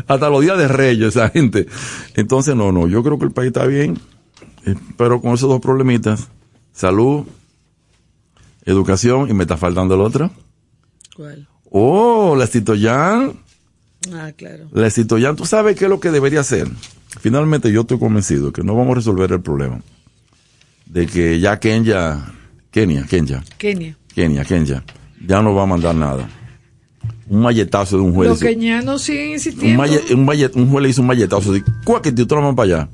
Hasta 0.06 0.28
los 0.28 0.42
días 0.42 0.58
de 0.58 0.68
Reyes, 0.68 1.08
esa 1.08 1.28
gente. 1.30 1.66
Entonces, 2.14 2.54
no, 2.54 2.72
no, 2.72 2.88
yo 2.88 3.02
creo 3.02 3.18
que 3.18 3.24
el 3.24 3.32
país 3.32 3.48
está 3.48 3.66
bien, 3.66 3.98
eh, 4.64 4.74
pero 4.96 5.20
con 5.20 5.32
esos 5.32 5.48
dos 5.48 5.60
problemitas, 5.60 6.28
salud, 6.72 7.24
educación, 8.64 9.30
y 9.30 9.34
me 9.34 9.44
está 9.44 9.56
faltando 9.56 9.94
el 9.94 10.02
otro. 10.02 10.30
¿Cuál? 11.16 11.48
Oh, 11.70 12.36
la 12.36 12.46
Citoyan. 12.46 13.32
Ah, 14.12 14.32
claro. 14.36 14.68
La 14.72 14.90
Citoyan, 14.90 15.36
¿tú 15.36 15.46
sabes 15.46 15.76
qué 15.76 15.86
es 15.86 15.90
lo 15.90 16.00
que 16.00 16.10
debería 16.10 16.40
hacer? 16.40 16.68
Finalmente 17.20 17.72
yo 17.72 17.80
estoy 17.80 17.98
convencido 17.98 18.52
que 18.52 18.62
no 18.62 18.76
vamos 18.76 18.92
a 18.92 18.96
resolver 18.96 19.32
el 19.32 19.40
problema 19.40 19.80
de 20.88 21.06
que 21.06 21.38
ya 21.40 21.58
Kenya, 21.58 22.32
Kenia, 22.70 23.04
Kenya, 23.06 23.42
Kenia. 23.58 23.96
Kenia, 24.14 24.44
Kenya, 24.44 24.82
ya 25.26 25.42
no 25.42 25.54
va 25.54 25.62
a 25.62 25.66
mandar 25.66 25.94
nada. 25.94 26.28
Un 27.28 27.42
malletazo 27.42 27.96
de 27.98 28.02
un 28.02 28.14
juez. 28.14 28.30
Los 28.30 28.40
kenianos 28.40 29.02
siguen 29.02 29.28
un, 29.28 29.32
insistiendo. 29.34 29.82
un, 29.82 30.20
un 30.54 30.70
juez 30.70 30.82
le 30.82 30.88
hizo 30.88 31.02
un 31.02 31.06
malletazo 31.08 31.52
cuáquete, 31.84 32.24
tú 32.24 32.34
para 32.56 32.62
allá. 32.62 32.88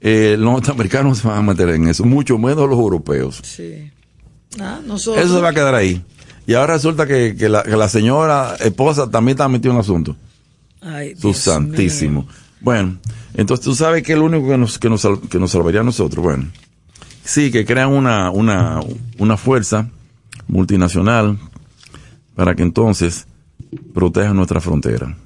Eh, 0.00 0.36
los 0.38 0.52
norteamericanos 0.52 1.18
se 1.18 1.28
van 1.28 1.38
a 1.38 1.42
meter 1.42 1.68
en 1.70 1.88
eso, 1.88 2.04
mucho 2.04 2.38
menos 2.38 2.68
los 2.68 2.78
europeos. 2.78 3.40
Sí. 3.42 3.90
Ah, 4.60 4.80
nosotros. 4.86 5.24
Eso 5.24 5.36
se 5.36 5.40
va 5.42 5.50
a 5.50 5.52
quedar 5.52 5.74
ahí. 5.74 6.02
Y 6.46 6.54
ahora 6.54 6.74
resulta 6.74 7.06
que, 7.06 7.36
que 7.36 7.48
la, 7.48 7.62
que 7.62 7.76
la 7.76 7.88
señora 7.88 8.56
esposa 8.60 9.10
también 9.10 9.34
está 9.34 9.48
metida 9.48 9.70
en 9.70 9.76
el 9.76 9.80
asunto. 9.82 10.16
Ay, 10.80 11.14
Su 11.16 11.28
Dios 11.28 11.38
santísimo. 11.38 12.22
mío. 12.22 12.30
Bueno, 12.60 12.98
entonces 13.34 13.64
tú 13.64 13.74
sabes 13.74 14.02
que 14.02 14.12
es 14.12 14.18
lo 14.18 14.24
único 14.24 14.48
que 14.48 14.56
nos, 14.56 14.78
que 14.78 14.88
nos, 14.88 15.06
que 15.28 15.38
nos 15.38 15.50
salvaría 15.50 15.80
a 15.80 15.84
nosotros. 15.84 16.24
Bueno, 16.24 16.46
sí, 17.28 17.50
que 17.50 17.64
crean 17.66 17.90
una, 17.90 18.30
una, 18.30 18.80
una 19.18 19.36
fuerza 19.36 19.90
multinacional 20.46 21.38
para 22.34 22.54
que 22.54 22.62
entonces 22.62 23.26
proteja 23.92 24.32
nuestra 24.32 24.60
frontera. 24.60 25.16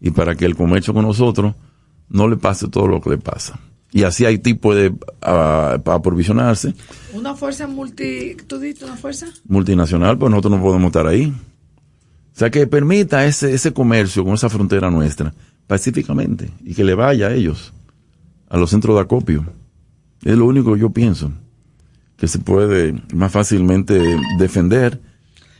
Y 0.00 0.10
para 0.12 0.34
que 0.34 0.46
el 0.46 0.56
comercio 0.56 0.94
con 0.94 1.04
nosotros 1.04 1.54
no 2.08 2.26
le 2.26 2.36
pase 2.36 2.68
todo 2.68 2.88
lo 2.88 3.02
que 3.02 3.10
le 3.10 3.18
pasa. 3.18 3.60
Y 3.92 4.04
así 4.04 4.24
Haití 4.24 4.54
puede 4.54 4.94
ah, 5.20 5.78
aprovisionarse. 5.84 6.74
Una 7.12 7.34
fuerza 7.34 7.66
multi. 7.66 8.36
¿Tú 8.46 8.58
diste 8.58 8.84
una 8.84 8.96
fuerza? 8.96 9.26
multinacional, 9.46 10.16
pues 10.16 10.30
nosotros 10.30 10.52
no 10.52 10.62
podemos 10.62 10.86
estar 10.86 11.06
ahí. 11.06 11.34
O 12.34 12.38
sea, 12.38 12.50
que 12.50 12.66
permita 12.66 13.26
ese, 13.26 13.52
ese 13.52 13.72
comercio 13.72 14.24
con 14.24 14.34
esa 14.34 14.48
frontera 14.48 14.90
nuestra 14.90 15.34
pacíficamente 15.66 16.50
y 16.64 16.74
que 16.74 16.84
le 16.84 16.94
vaya 16.94 17.28
a 17.28 17.34
ellos, 17.34 17.74
a 18.48 18.56
los 18.56 18.70
centros 18.70 18.96
de 18.96 19.02
acopio. 19.02 19.44
Es 20.24 20.36
lo 20.36 20.46
único 20.46 20.74
que 20.74 20.80
yo 20.80 20.90
pienso, 20.90 21.32
que 22.16 22.28
se 22.28 22.38
puede 22.38 22.94
más 23.14 23.32
fácilmente 23.32 23.98
defender. 24.38 25.00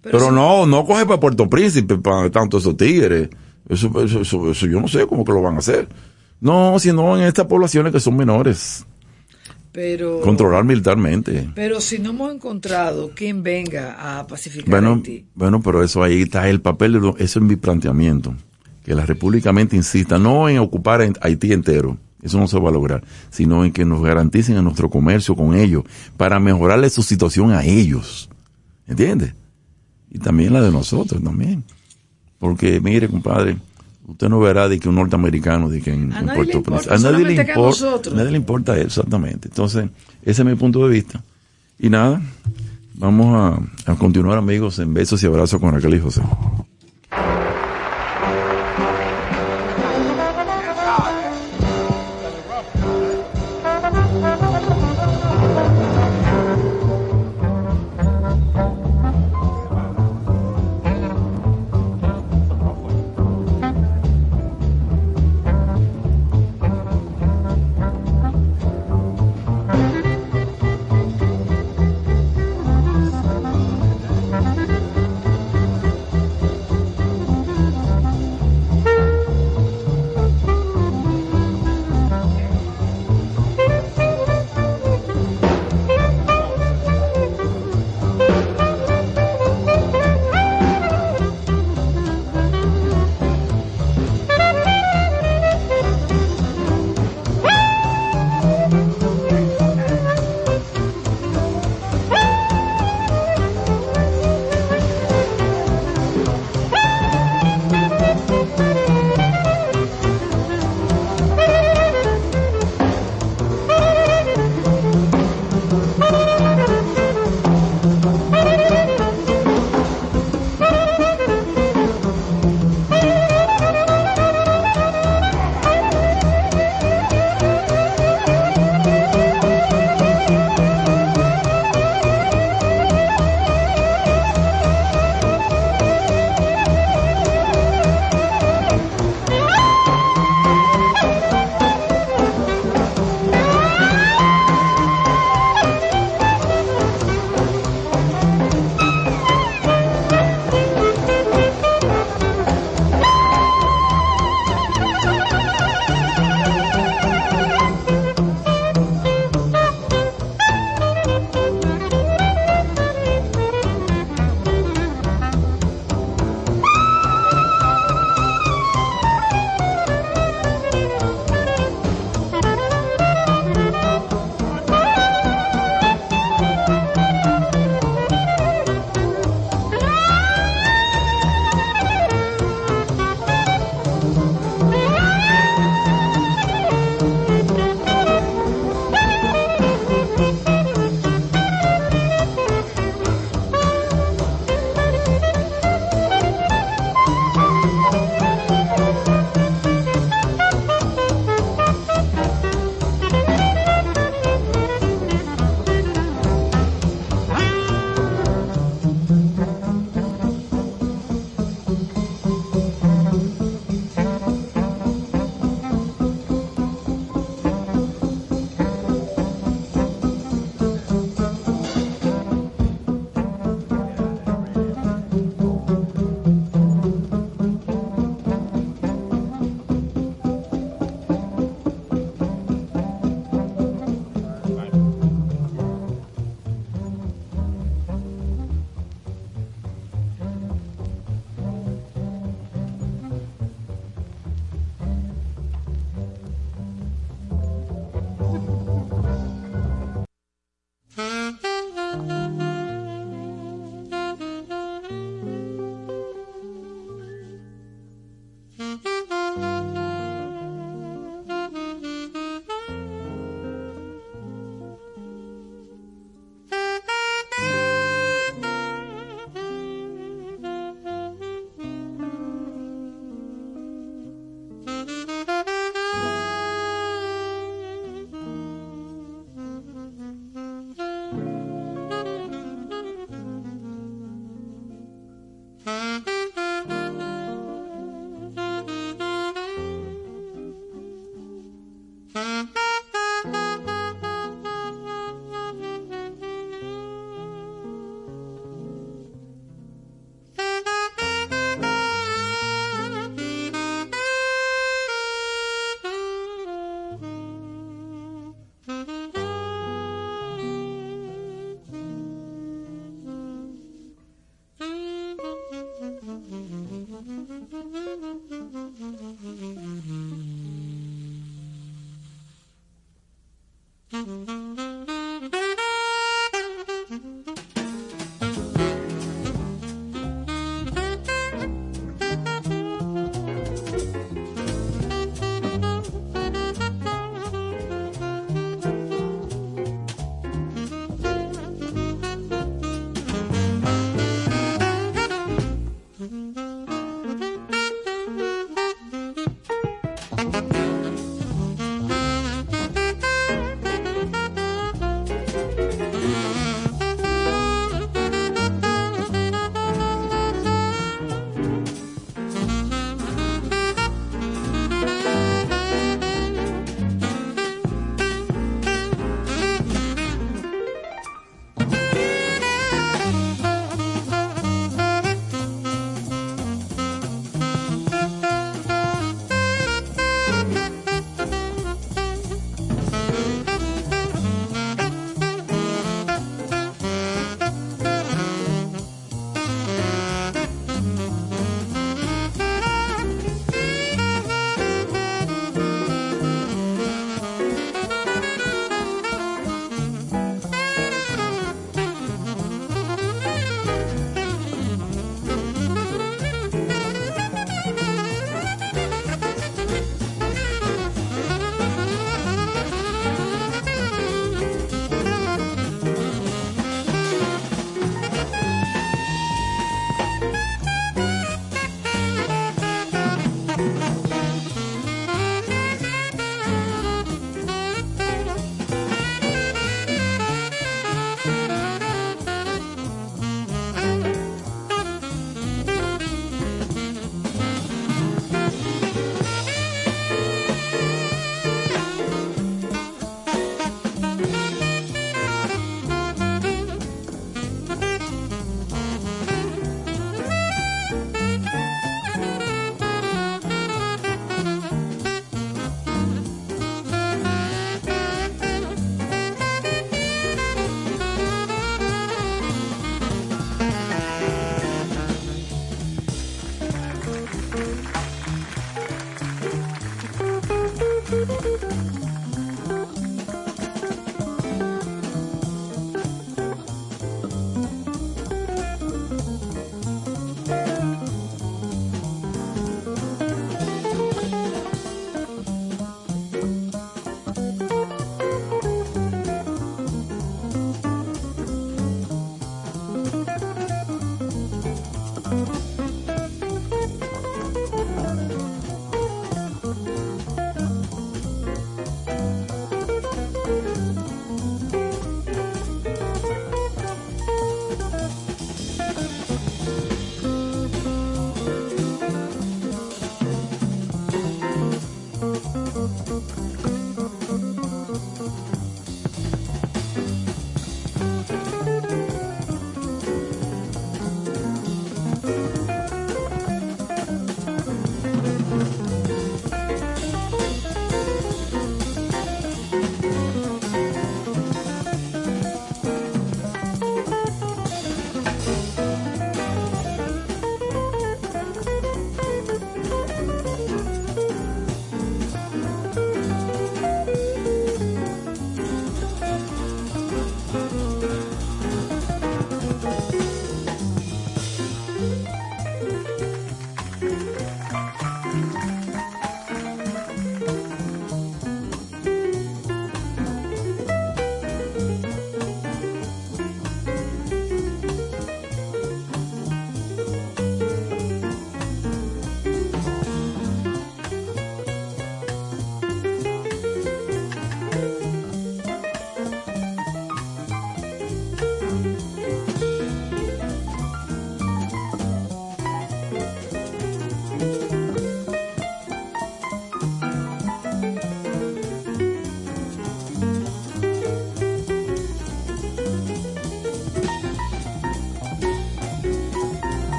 Pero, 0.00 0.30
no, 0.30 0.66
no 0.66 0.84
coge 0.84 1.06
para 1.06 1.18
Puerto 1.18 1.48
Príncipe, 1.48 1.96
para 1.96 2.30
tanto 2.30 2.58
esos 2.58 2.76
tigres. 2.76 3.30
Eso, 3.68 3.88
eso, 4.04 4.20
eso, 4.20 4.50
eso 4.50 4.66
yo 4.66 4.80
no 4.80 4.88
sé 4.88 5.06
cómo 5.06 5.24
que 5.24 5.32
lo 5.32 5.40
van 5.40 5.54
a 5.54 5.58
hacer. 5.58 5.88
No, 6.40 6.78
sino 6.78 7.16
en 7.16 7.24
estas 7.24 7.46
poblaciones 7.46 7.92
que 7.92 8.00
son 8.00 8.16
menores. 8.16 8.84
Pero. 9.72 10.20
Controlar 10.20 10.62
militarmente. 10.62 11.50
Pero 11.54 11.80
si 11.80 11.98
no 11.98 12.10
hemos 12.10 12.32
encontrado 12.32 13.10
quien 13.14 13.42
venga 13.42 14.18
a 14.18 14.26
pacificar 14.26 14.70
Bueno, 14.70 14.94
Haití. 14.94 15.26
bueno, 15.34 15.60
pero 15.62 15.82
eso 15.82 16.02
ahí 16.02 16.22
está 16.22 16.48
el 16.48 16.60
papel, 16.60 17.00
eso 17.18 17.38
es 17.38 17.44
mi 17.44 17.56
planteamiento. 17.56 18.34
Que 18.84 18.94
la 18.94 19.06
República 19.06 19.52
mente 19.52 19.74
insista 19.74 20.18
no 20.18 20.48
en 20.48 20.58
ocupar 20.58 21.00
Haití 21.22 21.52
entero, 21.52 21.96
eso 22.24 22.38
no 22.38 22.48
se 22.48 22.58
va 22.58 22.70
a 22.70 22.72
lograr, 22.72 23.04
sino 23.30 23.64
en 23.64 23.72
que 23.72 23.84
nos 23.84 24.02
garanticen 24.02 24.56
a 24.56 24.62
nuestro 24.62 24.90
comercio 24.90 25.36
con 25.36 25.54
ellos 25.54 25.84
para 26.16 26.40
mejorarle 26.40 26.90
su 26.90 27.02
situación 27.02 27.52
a 27.52 27.64
ellos. 27.64 28.28
¿Entiendes? 28.88 29.34
Y 30.10 30.18
también 30.18 30.52
la 30.52 30.60
de 30.60 30.72
nosotros 30.72 31.22
también. 31.22 31.62
Porque, 32.38 32.80
mire, 32.80 33.08
compadre, 33.08 33.56
usted 34.06 34.28
no 34.28 34.40
verá 34.40 34.68
de 34.68 34.78
que 34.78 34.88
un 34.88 34.96
norteamericano 34.96 35.68
de 35.68 35.80
que 35.80 35.92
en, 35.92 36.12
A 36.12 36.20
en 36.20 36.26
nadie 36.26 36.36
Puerto 36.36 36.52
le 36.52 36.58
importa, 36.58 36.82
Príncipe- 36.90 36.94
a 36.94 37.10
nadie 37.12 37.24
le 37.24 37.32
importa, 37.34 37.60
nosotros. 37.60 38.14
a 38.14 38.16
nadie 38.16 38.30
le 38.32 38.36
importa 38.36 38.76
eso, 38.76 38.86
exactamente. 38.86 39.48
Entonces, 39.48 39.88
ese 40.22 40.42
es 40.42 40.46
mi 40.48 40.54
punto 40.54 40.86
de 40.86 40.92
vista. 40.94 41.22
Y 41.78 41.88
nada, 41.90 42.20
vamos 42.94 43.58
a, 43.86 43.90
a 43.92 43.94
continuar 43.96 44.38
amigos 44.38 44.78
en 44.78 44.92
besos 44.94 45.22
y 45.22 45.26
abrazos 45.26 45.60
con 45.60 45.72
Raquel 45.72 45.94
y 45.94 46.00
José. 46.00 46.22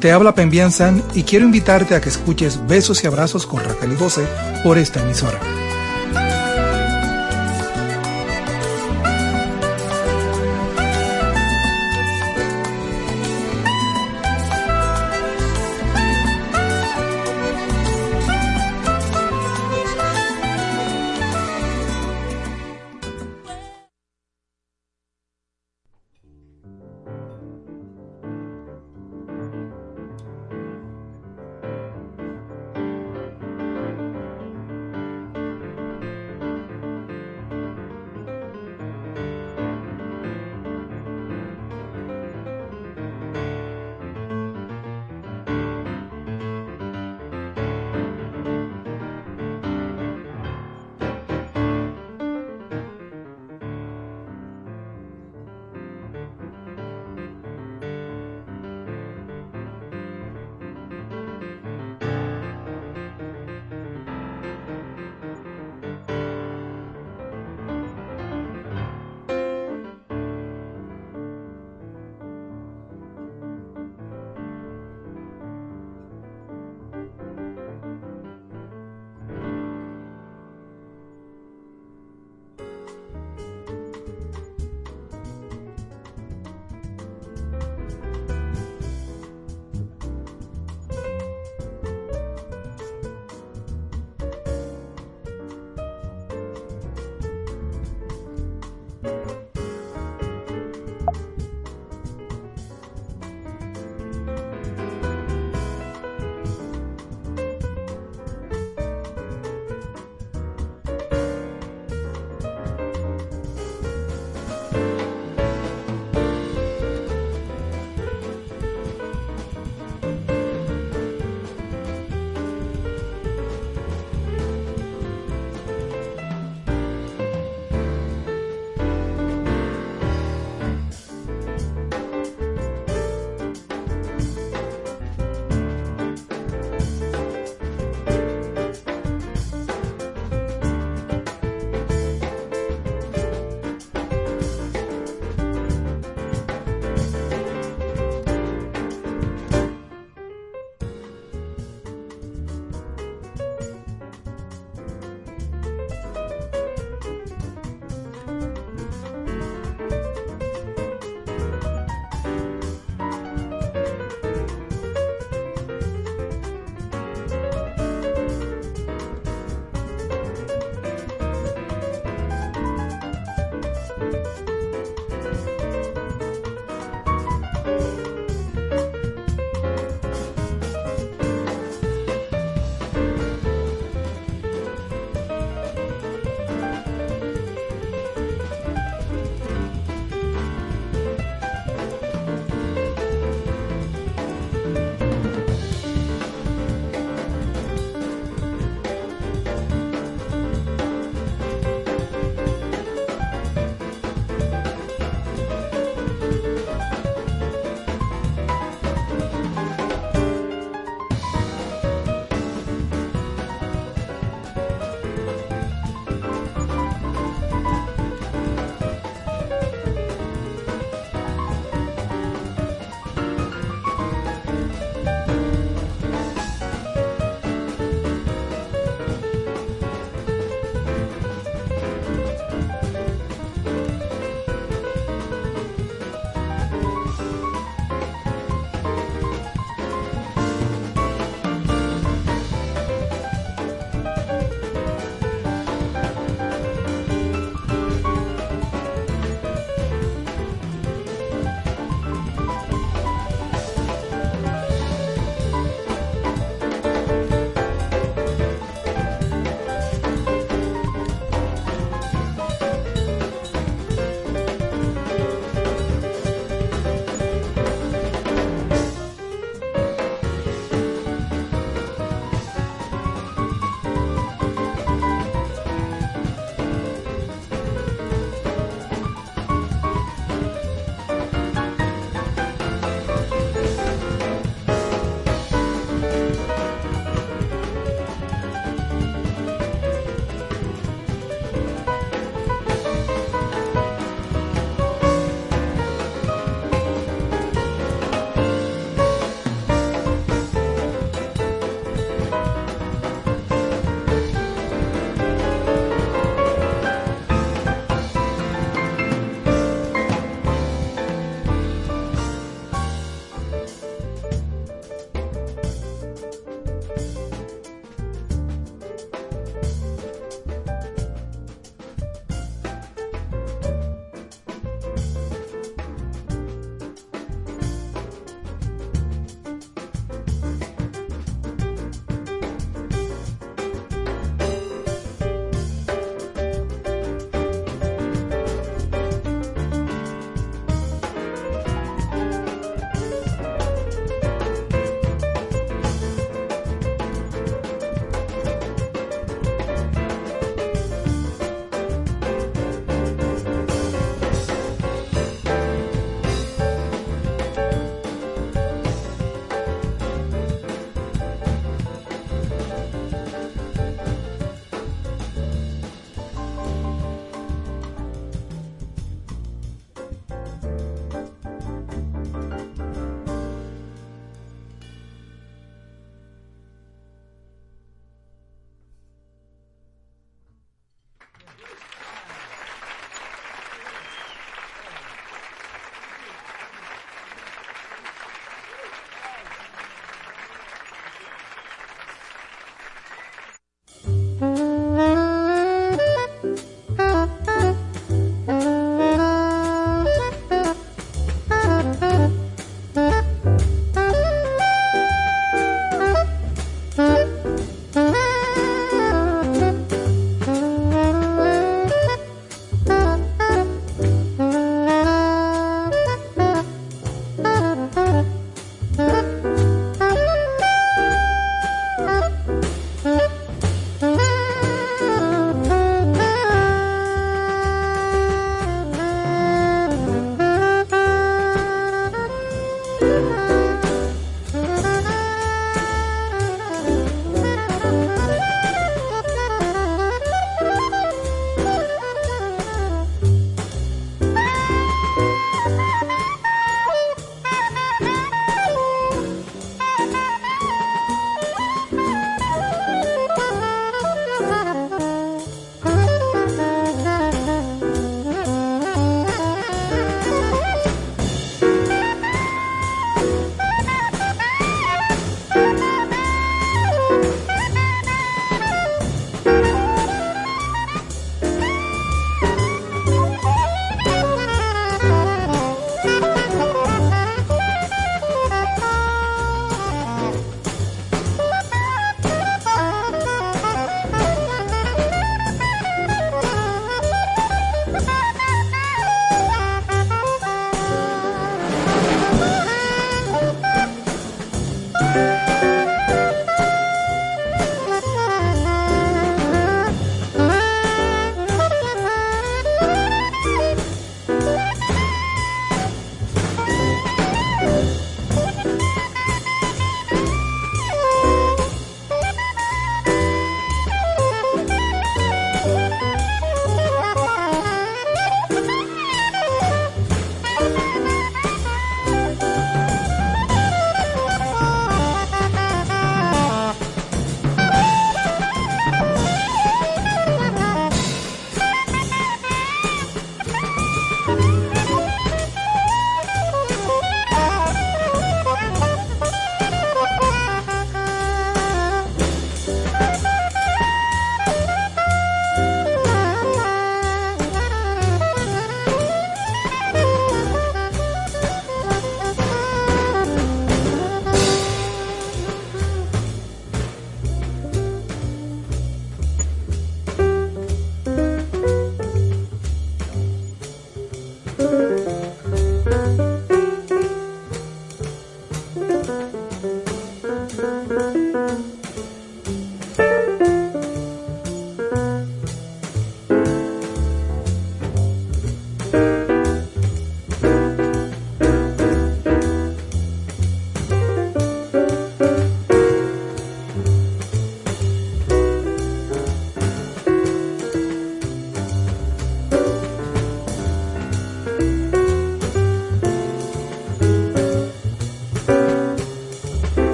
Te 0.00 0.12
habla 0.12 0.34
Pembian 0.34 0.72
San 0.72 1.02
y 1.14 1.22
quiero 1.22 1.44
invitarte 1.44 1.94
a 1.94 2.00
que 2.00 2.08
escuches 2.08 2.66
Besos 2.66 3.04
y 3.04 3.06
Abrazos 3.06 3.46
con 3.46 3.62
Raquel 3.62 3.92
y 3.92 4.26
por 4.64 4.78
esta 4.78 5.00
emisora. 5.02 5.59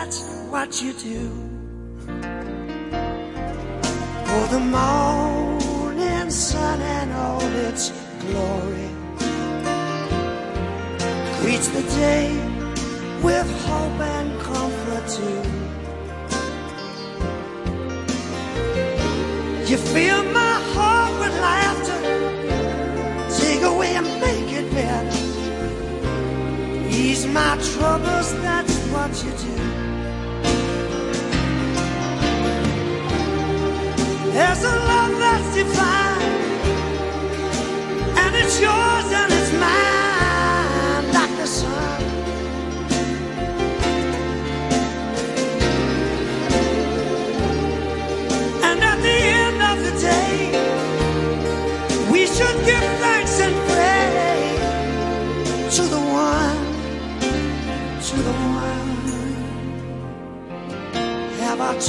that's 0.00 0.22
what 0.48 0.80
you 0.80 0.94
do. 0.94 1.59